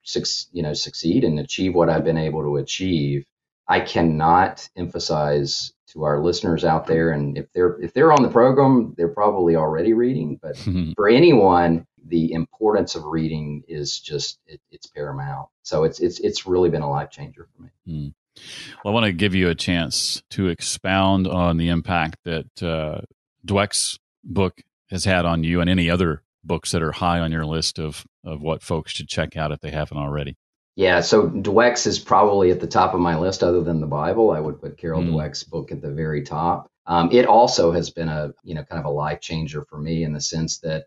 you 0.52 0.62
know, 0.62 0.74
succeed 0.74 1.24
and 1.24 1.38
achieve 1.38 1.74
what 1.74 1.88
I've 1.88 2.04
been 2.04 2.18
able 2.18 2.42
to 2.42 2.56
achieve. 2.56 3.24
I 3.66 3.80
cannot 3.80 4.68
emphasize 4.76 5.72
to 5.88 6.04
our 6.04 6.20
listeners 6.20 6.64
out 6.64 6.86
there, 6.86 7.10
and 7.10 7.38
if 7.38 7.52
they're 7.52 7.80
if 7.80 7.92
they're 7.92 8.12
on 8.12 8.22
the 8.22 8.28
program, 8.28 8.94
they're 8.96 9.08
probably 9.08 9.56
already 9.56 9.92
reading. 9.92 10.38
But 10.42 10.56
for 10.96 11.08
anyone, 11.08 11.86
the 12.04 12.32
importance 12.32 12.94
of 12.94 13.04
reading 13.04 13.62
is 13.68 14.00
just 14.00 14.40
it, 14.46 14.60
it's 14.70 14.86
paramount. 14.86 15.48
So 15.62 15.84
it's 15.84 16.00
it's 16.00 16.18
it's 16.20 16.46
really 16.46 16.70
been 16.70 16.82
a 16.82 16.90
life 16.90 17.10
changer 17.10 17.48
for 17.54 17.62
me. 17.62 17.68
Mm. 17.88 18.14
Well, 18.84 18.92
I 18.92 18.94
want 18.94 19.06
to 19.06 19.12
give 19.12 19.34
you 19.34 19.48
a 19.48 19.54
chance 19.54 20.22
to 20.30 20.48
expound 20.48 21.26
on 21.26 21.58
the 21.58 21.68
impact 21.68 22.18
that 22.24 22.62
uh, 22.62 23.02
Dweck's 23.46 23.98
book 24.24 24.62
has 24.90 25.04
had 25.04 25.26
on 25.26 25.44
you 25.44 25.60
and 25.60 25.68
any 25.68 25.90
other 25.90 26.22
books 26.44 26.72
that 26.72 26.82
are 26.82 26.92
high 26.92 27.20
on 27.20 27.32
your 27.32 27.46
list 27.46 27.78
of, 27.78 28.04
of 28.24 28.40
what 28.40 28.62
folks 28.62 28.92
should 28.92 29.08
check 29.08 29.36
out 29.36 29.52
if 29.52 29.60
they 29.60 29.70
haven't 29.70 29.98
already? 29.98 30.36
Yeah, 30.74 31.00
so 31.02 31.28
Dweck's 31.28 31.86
is 31.86 31.98
probably 31.98 32.50
at 32.50 32.60
the 32.60 32.66
top 32.66 32.94
of 32.94 33.00
my 33.00 33.18
list 33.18 33.42
other 33.42 33.62
than 33.62 33.80
the 33.80 33.86
Bible. 33.86 34.30
I 34.30 34.40
would 34.40 34.60
put 34.60 34.78
Carol 34.78 35.02
mm. 35.02 35.12
Dweck's 35.12 35.44
book 35.44 35.70
at 35.70 35.82
the 35.82 35.92
very 35.92 36.22
top. 36.22 36.68
Um, 36.86 37.10
it 37.12 37.26
also 37.26 37.72
has 37.72 37.90
been 37.90 38.08
a, 38.08 38.32
you 38.42 38.54
know, 38.54 38.64
kind 38.64 38.80
of 38.80 38.86
a 38.86 38.90
life 38.90 39.20
changer 39.20 39.62
for 39.68 39.78
me 39.78 40.02
in 40.02 40.12
the 40.12 40.20
sense 40.20 40.58
that, 40.60 40.86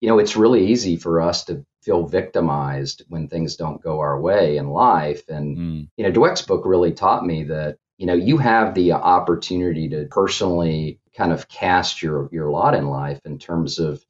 you 0.00 0.08
know, 0.08 0.18
it's 0.18 0.36
really 0.36 0.68
easy 0.68 0.96
for 0.96 1.20
us 1.20 1.44
to 1.44 1.64
feel 1.82 2.06
victimized 2.06 3.04
when 3.08 3.28
things 3.28 3.56
don't 3.56 3.82
go 3.82 4.00
our 4.00 4.18
way 4.20 4.56
in 4.56 4.70
life. 4.70 5.28
And, 5.28 5.56
mm. 5.56 5.88
you 5.96 6.04
know, 6.04 6.12
Dweck's 6.12 6.42
book 6.42 6.62
really 6.64 6.92
taught 6.92 7.24
me 7.24 7.44
that, 7.44 7.76
you 7.98 8.06
know, 8.06 8.14
you 8.14 8.38
have 8.38 8.74
the 8.74 8.92
opportunity 8.92 9.90
to 9.90 10.06
personally 10.06 11.00
kind 11.16 11.32
of 11.32 11.48
cast 11.48 12.02
your 12.02 12.28
your 12.32 12.48
lot 12.48 12.74
in 12.74 12.86
life 12.86 13.20
in 13.24 13.38
terms 13.38 13.78
of 13.78 14.02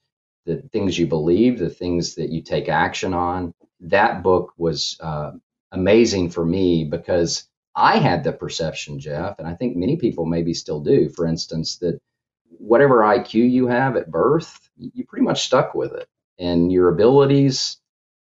the 0.48 0.68
things 0.72 0.98
you 0.98 1.06
believe, 1.06 1.58
the 1.58 1.70
things 1.70 2.14
that 2.14 2.30
you 2.30 2.42
take 2.42 2.68
action 2.68 3.12
on. 3.14 3.54
That 3.80 4.22
book 4.22 4.52
was 4.56 4.96
uh, 5.00 5.32
amazing 5.70 6.30
for 6.30 6.44
me 6.44 6.84
because 6.84 7.46
I 7.76 7.98
had 7.98 8.24
the 8.24 8.32
perception, 8.32 8.98
Jeff, 8.98 9.38
and 9.38 9.46
I 9.46 9.54
think 9.54 9.76
many 9.76 9.96
people 9.96 10.24
maybe 10.24 10.54
still 10.54 10.80
do. 10.80 11.10
For 11.10 11.26
instance, 11.26 11.76
that 11.78 12.00
whatever 12.48 13.02
IQ 13.02 13.34
you 13.50 13.66
have 13.68 13.96
at 13.96 14.10
birth, 14.10 14.58
you 14.76 15.04
pretty 15.04 15.24
much 15.24 15.44
stuck 15.44 15.74
with 15.74 15.92
it, 15.92 16.08
and 16.38 16.72
your 16.72 16.88
abilities, 16.88 17.76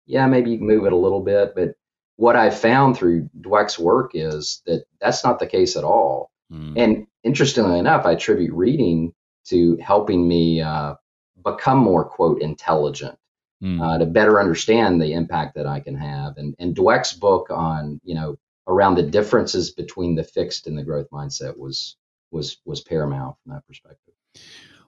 yeah, 0.06 0.28
maybe 0.28 0.52
you 0.52 0.58
can 0.58 0.68
move 0.68 0.86
it 0.86 0.94
a 0.94 0.98
little 0.98 1.22
bit, 1.22 1.56
but 1.56 1.76
what 2.18 2.36
I've 2.36 2.60
found 2.60 2.98
through 2.98 3.30
Dweck's 3.40 3.80
work 3.80 4.12
is 4.14 4.62
that 4.66 4.86
that's 5.00 5.24
not 5.24 5.40
the 5.40 5.48
case 5.48 5.76
at 5.78 5.84
all. 5.84 6.32
Mm. 6.52 6.74
And 6.76 7.08
interestingly 7.24 7.80
enough, 7.80 8.06
I 8.06 8.14
attribute 8.14 8.54
reading 8.54 9.14
to 9.46 9.78
helping 9.78 10.28
me 10.28 10.62
uh, 10.62 10.96
become 11.52 11.78
more 11.78 12.06
quote 12.06 12.42
intelligent, 12.42 13.18
mm. 13.64 13.82
uh, 13.82 13.98
to 13.98 14.06
better 14.06 14.40
understand 14.40 15.02
the 15.02 15.14
impact 15.14 15.56
that 15.56 15.66
I 15.66 15.80
can 15.80 15.96
have. 15.96 16.38
And 16.38 16.56
and 16.60 16.76
Dweck's 16.76 17.14
book 17.14 17.48
on 17.50 18.00
you 18.04 18.16
know 18.16 18.38
around 18.68 18.96
the 18.96 19.04
differences 19.04 19.72
between 19.72 20.16
the 20.16 20.24
fixed 20.24 20.68
and 20.68 20.78
the 20.78 20.84
growth 20.84 21.10
mindset 21.12 21.58
was 21.58 21.96
was 22.32 22.58
was 22.66 22.82
paramount 22.82 23.36
from 23.44 23.54
that 23.54 23.66
perspective. 23.68 24.14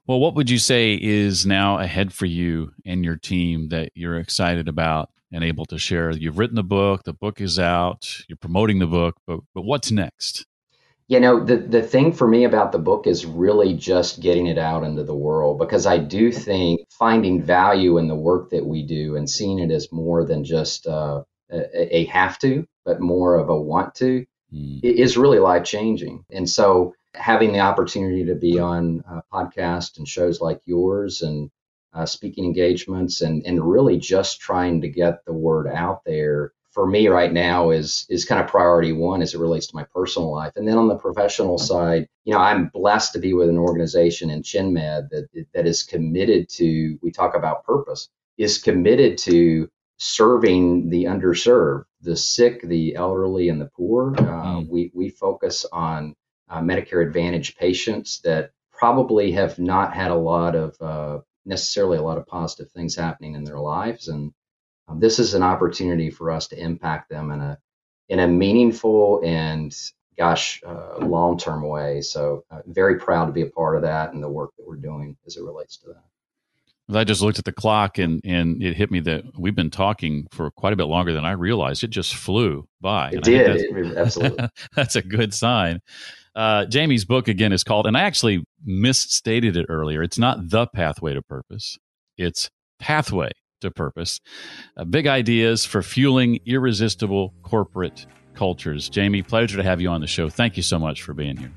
Well, 0.06 0.20
what 0.20 0.34
would 0.34 0.50
you 0.50 0.58
say 0.58 0.98
is 1.00 1.46
now 1.46 1.78
ahead 1.78 2.12
for 2.12 2.26
you 2.26 2.72
and 2.84 3.04
your 3.04 3.16
team 3.16 3.68
that 3.68 3.92
you're 3.94 4.18
excited 4.18 4.66
about 4.66 5.10
and 5.32 5.44
able 5.44 5.66
to 5.66 5.78
share? 5.78 6.10
You've 6.10 6.38
written 6.38 6.56
the 6.56 6.64
book, 6.64 7.04
the 7.04 7.12
book 7.12 7.40
is 7.40 7.58
out, 7.58 8.22
you're 8.28 8.36
promoting 8.36 8.78
the 8.78 8.86
book, 8.86 9.16
but 9.26 9.40
but 9.54 9.62
what's 9.62 9.90
next? 9.90 10.46
You 11.10 11.18
know 11.18 11.44
the 11.44 11.56
the 11.56 11.82
thing 11.82 12.12
for 12.12 12.26
me 12.26 12.44
about 12.44 12.70
the 12.70 12.78
book 12.78 13.08
is 13.08 13.26
really 13.26 13.74
just 13.74 14.20
getting 14.20 14.46
it 14.46 14.58
out 14.58 14.84
into 14.84 15.02
the 15.02 15.14
world 15.14 15.58
because 15.58 15.84
I 15.84 15.98
do 15.98 16.30
think 16.30 16.82
finding 16.88 17.42
value 17.42 17.98
in 17.98 18.06
the 18.06 18.14
work 18.14 18.50
that 18.50 18.64
we 18.64 18.84
do 18.84 19.16
and 19.16 19.28
seeing 19.28 19.58
it 19.58 19.72
as 19.72 19.90
more 19.90 20.24
than 20.24 20.44
just 20.44 20.86
uh, 20.86 21.24
a, 21.50 21.96
a, 21.96 22.04
have 22.04 22.38
to, 22.38 22.64
but 22.84 23.00
more 23.00 23.34
of 23.34 23.48
a 23.48 23.60
want 23.60 23.96
to, 23.96 24.24
mm. 24.54 24.80
is 24.84 25.18
really 25.18 25.40
life 25.40 25.64
changing. 25.64 26.24
And 26.30 26.48
so 26.48 26.94
having 27.14 27.52
the 27.52 27.58
opportunity 27.58 28.26
to 28.26 28.36
be 28.36 28.60
on 28.60 29.02
uh, 29.10 29.22
podcasts 29.32 29.98
and 29.98 30.06
shows 30.06 30.40
like 30.40 30.60
yours 30.64 31.22
and 31.22 31.50
uh, 31.92 32.06
speaking 32.06 32.44
engagements 32.44 33.20
and 33.20 33.44
and 33.44 33.68
really 33.68 33.98
just 33.98 34.40
trying 34.40 34.82
to 34.82 34.88
get 34.88 35.24
the 35.24 35.32
word 35.32 35.66
out 35.66 36.02
there 36.06 36.52
for 36.72 36.86
me 36.86 37.08
right 37.08 37.32
now 37.32 37.70
is 37.70 38.06
is 38.08 38.24
kind 38.24 38.40
of 38.40 38.48
priority 38.48 38.92
one 38.92 39.22
as 39.22 39.34
it 39.34 39.40
relates 39.40 39.66
to 39.68 39.76
my 39.76 39.84
personal 39.94 40.32
life. 40.32 40.52
And 40.56 40.66
then 40.66 40.78
on 40.78 40.88
the 40.88 40.96
professional 40.96 41.58
side, 41.58 42.06
you 42.24 42.32
know, 42.32 42.40
I'm 42.40 42.68
blessed 42.72 43.12
to 43.14 43.18
be 43.18 43.34
with 43.34 43.48
an 43.48 43.58
organization 43.58 44.30
in 44.30 44.42
ChenMed 44.42 45.10
that 45.10 45.46
that 45.54 45.66
is 45.66 45.82
committed 45.82 46.48
to. 46.50 46.98
We 47.02 47.10
talk 47.10 47.34
about 47.34 47.64
purpose. 47.64 48.08
Is 48.38 48.58
committed 48.58 49.18
to 49.18 49.68
serving 49.98 50.88
the 50.88 51.04
underserved, 51.04 51.84
the 52.00 52.16
sick, 52.16 52.62
the 52.62 52.94
elderly, 52.96 53.50
and 53.50 53.60
the 53.60 53.70
poor. 53.76 54.14
Uh, 54.16 54.22
mm. 54.22 54.68
We 54.68 54.90
we 54.94 55.10
focus 55.10 55.66
on 55.70 56.14
uh, 56.48 56.60
Medicare 56.60 57.06
Advantage 57.06 57.56
patients 57.56 58.20
that 58.24 58.52
probably 58.72 59.32
have 59.32 59.58
not 59.58 59.94
had 59.94 60.10
a 60.10 60.16
lot 60.16 60.56
of 60.56 60.74
uh, 60.80 61.18
necessarily 61.44 61.98
a 61.98 62.02
lot 62.02 62.16
of 62.16 62.26
positive 62.26 62.72
things 62.72 62.96
happening 62.96 63.34
in 63.34 63.44
their 63.44 63.58
lives 63.58 64.08
and 64.08 64.32
this 64.98 65.18
is 65.18 65.34
an 65.34 65.42
opportunity 65.42 66.10
for 66.10 66.30
us 66.30 66.48
to 66.48 66.58
impact 66.58 67.10
them 67.10 67.30
in 67.30 67.40
a 67.40 67.58
in 68.08 68.18
a 68.18 68.26
meaningful 68.26 69.20
and 69.24 69.74
gosh 70.18 70.62
uh, 70.66 70.98
long 70.98 71.38
term 71.38 71.66
way. 71.66 72.02
So 72.02 72.44
uh, 72.50 72.60
very 72.66 72.98
proud 72.98 73.26
to 73.26 73.32
be 73.32 73.42
a 73.42 73.46
part 73.46 73.76
of 73.76 73.82
that 73.82 74.12
and 74.12 74.22
the 74.22 74.28
work 74.28 74.50
that 74.58 74.66
we're 74.66 74.76
doing 74.76 75.16
as 75.26 75.36
it 75.36 75.42
relates 75.42 75.78
to 75.78 75.88
that. 75.88 76.04
I 76.92 77.04
just 77.04 77.22
looked 77.22 77.38
at 77.38 77.44
the 77.44 77.52
clock 77.52 77.98
and, 77.98 78.20
and 78.24 78.62
it 78.62 78.76
hit 78.76 78.90
me 78.90 79.00
that 79.00 79.22
we've 79.38 79.54
been 79.54 79.70
talking 79.70 80.26
for 80.32 80.50
quite 80.50 80.72
a 80.72 80.76
bit 80.76 80.86
longer 80.86 81.12
than 81.12 81.24
I 81.24 81.32
realized. 81.32 81.84
It 81.84 81.90
just 81.90 82.16
flew 82.16 82.66
by. 82.80 83.10
It 83.12 83.22
did. 83.22 83.56
It, 83.56 83.96
absolutely. 83.96 84.48
that's 84.74 84.96
a 84.96 85.02
good 85.02 85.32
sign. 85.32 85.80
Uh, 86.34 86.64
Jamey's 86.66 87.04
book 87.04 87.28
again 87.28 87.52
is 87.52 87.64
called, 87.64 87.86
and 87.86 87.96
I 87.96 88.02
actually 88.02 88.44
misstated 88.64 89.56
it 89.56 89.66
earlier. 89.68 90.02
It's 90.02 90.18
not 90.18 90.48
The 90.48 90.66
Pathway 90.66 91.14
to 91.14 91.22
Purpose, 91.22 91.78
it's 92.16 92.50
Pathway 92.80 93.30
to 93.60 93.70
purpose. 93.70 94.20
Uh, 94.76 94.84
big 94.84 95.06
ideas 95.06 95.64
for 95.64 95.82
fueling 95.82 96.40
irresistible 96.46 97.34
corporate 97.42 98.06
cultures. 98.34 98.88
Jamey, 98.90 99.26
pleasure 99.26 99.56
to 99.56 99.62
have 99.62 99.80
you 99.80 99.88
on 99.88 100.00
the 100.00 100.06
show. 100.06 100.28
Thank 100.28 100.56
you 100.56 100.62
so 100.62 100.78
much 100.78 101.02
for 101.02 101.14
being 101.14 101.36
here. 101.36 101.52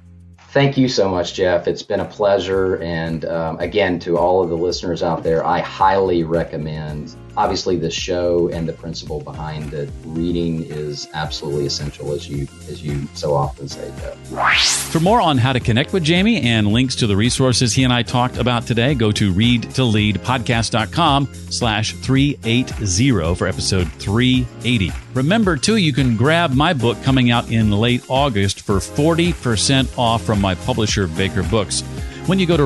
Thank 0.53 0.77
you 0.77 0.87
so 0.87 1.09
much, 1.09 1.33
Jeff. 1.33 1.67
It's 1.67 1.81
been 1.81 1.99
a 1.99 2.05
pleasure. 2.05 2.75
And 2.75 3.25
um, 3.25 3.59
again, 3.59 3.97
to 4.01 4.19
all 4.19 4.43
of 4.43 4.51
the 4.51 4.55
listeners 4.55 5.01
out 5.01 5.23
there, 5.23 5.43
I 5.43 5.61
highly 5.61 6.23
recommend 6.23 7.15
obviously 7.35 7.75
the 7.75 7.89
show 7.89 8.49
and 8.49 8.69
the 8.69 8.73
principle 8.73 9.19
behind 9.19 9.73
it. 9.73 9.89
Reading 10.05 10.63
is 10.65 11.09
absolutely 11.15 11.65
essential, 11.65 12.11
as 12.11 12.29
you 12.29 12.47
as 12.69 12.83
you 12.83 13.07
so 13.15 13.33
often 13.33 13.67
say, 13.67 13.91
Jeff. 13.99 14.91
For 14.91 14.99
more 14.99 15.19
on 15.19 15.39
how 15.39 15.53
to 15.53 15.59
connect 15.59 15.91
with 15.91 16.03
Jamey 16.03 16.43
and 16.43 16.67
links 16.67 16.95
to 16.97 17.07
the 17.07 17.17
resources 17.17 17.73
he 17.73 17.83
and 17.83 17.91
I 17.91 18.03
talked 18.03 18.37
about 18.37 18.67
today, 18.67 18.93
go 18.93 19.11
to 19.11 19.33
readtoleadpodcast.com 19.33 21.33
slash 21.49 21.93
380 21.93 23.33
for 23.33 23.47
episode 23.47 23.91
380. 23.93 24.91
Remember, 25.13 25.55
too, 25.57 25.75
you 25.77 25.93
can 25.93 26.17
grab 26.17 26.53
my 26.53 26.73
book 26.73 27.01
coming 27.03 27.29
out 27.29 27.51
in 27.51 27.71
late 27.71 28.03
August 28.09 28.61
for 28.61 28.77
40% 28.77 29.97
off 29.97 30.23
from 30.23 30.41
my 30.41 30.55
publisher, 30.55 31.07
Baker 31.07 31.43
Books, 31.43 31.81
when 32.25 32.39
you 32.39 32.47
go 32.47 32.57
to 32.57 32.65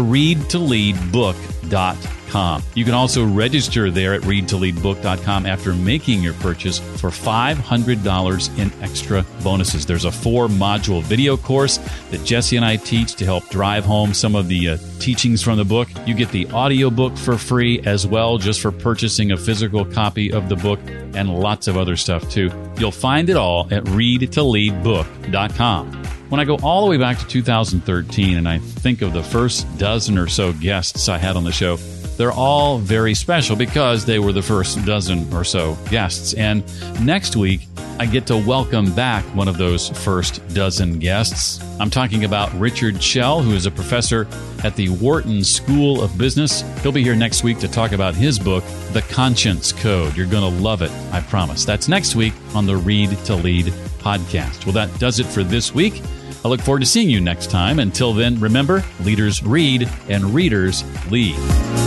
readtoleadbook.com. 2.28 2.63
You 2.76 2.86
can 2.86 2.94
also 2.94 3.26
register 3.26 3.90
there 3.92 4.13
at 4.13 4.22
readtoleadbook.com 4.22 5.46
after 5.46 5.74
making 5.74 6.22
your 6.22 6.34
purchase 6.36 6.80
for 6.80 7.10
$500 7.10 8.60
in 8.60 8.72
extra 8.84 9.26
bonuses. 9.44 9.86
There's 9.86 10.06
a 10.06 10.12
four 10.12 10.48
module 10.48 11.04
video 11.04 11.36
course 11.38 11.78
that 12.12 12.24
Jesse 12.26 12.56
and 12.58 12.66
I 12.66 12.76
teach 12.78 13.13
to 13.16 13.26
help 13.26 13.50
drive 13.50 13.84
home 13.86 14.13
some 14.13 14.36
of 14.36 14.48
the 14.48 14.70
uh, 14.70 14.78
teachings 15.00 15.44
from 15.44 15.58
the 15.58 15.66
book. 15.66 15.90
You 16.06 16.13
get 16.13 16.30
the 16.30 16.46
audiobook 16.48 17.18
for 17.18 17.38
free 17.38 17.82
as 17.82 18.08
well, 18.08 18.38
just 18.38 18.62
for 18.62 18.71
purchasing 18.71 19.32
a 19.32 19.38
physical 19.38 19.86
copy 19.86 20.32
of 20.32 20.50
the 20.50 20.56
book 20.56 20.80
and 21.13 21.34
lots 21.34 21.67
of 21.67 21.78
other 21.78 21.96
stuff 21.96 22.30
too. 22.30 22.52
You'll 22.78 22.92
find 22.92 23.30
it 23.30 23.38
all 23.38 23.67
at 23.71 23.84
readtoleadbook.com. 23.86 26.04
When 26.30 26.42
I 26.42 26.46
go 26.46 26.58
all 26.62 26.84
the 26.84 26.90
way 26.90 26.98
back 26.98 27.17
to 27.19 27.28
2013 27.28 28.38
and 28.38 28.50
I 28.50 28.60
think 28.60 29.02
of 29.02 29.13
the 29.13 29.23
first 29.23 29.65
dozen 29.78 30.17
or 30.17 30.28
so 30.28 30.52
guests 30.52 31.08
I 31.08 31.17
had 31.17 31.38
on 31.38 31.46
the 31.46 31.54
show, 31.54 31.78
they're 32.18 32.32
all 32.32 32.80
very 32.80 33.13
special 33.13 33.56
because 33.56 34.06
they 34.06 34.20
were 34.20 34.34
the 34.34 34.42
first 34.42 34.84
dozen 34.86 35.32
or 35.34 35.44
so 35.44 35.78
guests. 35.90 36.34
And 36.34 36.63
next 37.06 37.36
week, 37.36 37.62
I 38.00 38.06
get 38.06 38.28
to 38.28 38.38
welcome 38.38 38.94
back 38.94 39.24
one 39.36 39.48
of 39.48 39.58
those 39.58 39.90
first 39.90 40.48
dozen 40.54 41.00
guests. 41.00 41.60
I'm 41.80 41.90
talking 41.90 42.26
about 42.26 42.54
Richard 42.54 43.02
Shell, 43.02 43.42
who 43.42 43.54
is 43.54 43.65
a 43.65 43.72
professor 43.72 44.28
at 44.63 44.76
the 44.76 44.90
Wharton 44.90 45.44
School 45.44 46.02
of 46.02 46.15
Business. 46.18 46.62
He'll 46.82 46.92
be 46.92 47.04
here 47.04 47.15
next 47.15 47.44
week 47.44 47.58
to 47.60 47.68
talk 47.68 47.94
about 47.94 48.13
his 48.13 48.38
book, 48.38 48.63
The 48.94 49.04
Conscience 49.10 49.72
Code. 49.72 50.15
You're 50.15 50.28
going 50.28 50.44
to 50.44 50.62
love 50.62 50.84
it, 50.84 50.92
I 51.12 51.22
promise. 51.22 51.65
That's 51.65 51.88
next 51.88 52.15
week 52.15 52.34
on 52.54 52.68
the 52.68 52.78
Read 52.78 53.10
to 53.26 53.36
Lead 53.36 53.68
podcast. 53.98 54.65
Well, 54.65 54.74
that 54.74 55.00
does 55.00 55.20
it 55.20 55.26
for 55.26 55.44
this 55.44 55.74
week. 55.74 56.02
I 56.46 56.50
look 56.50 56.62
forward 56.62 56.82
to 56.82 56.86
seeing 56.86 57.10
you 57.10 57.20
next 57.20 57.50
time. 57.50 57.80
Until 57.80 58.13
then, 58.13 58.40
remember 58.40 58.84
leaders 59.02 59.44
read 59.44 59.90
and 60.08 60.24
readers 60.36 60.84
lead. 61.10 61.87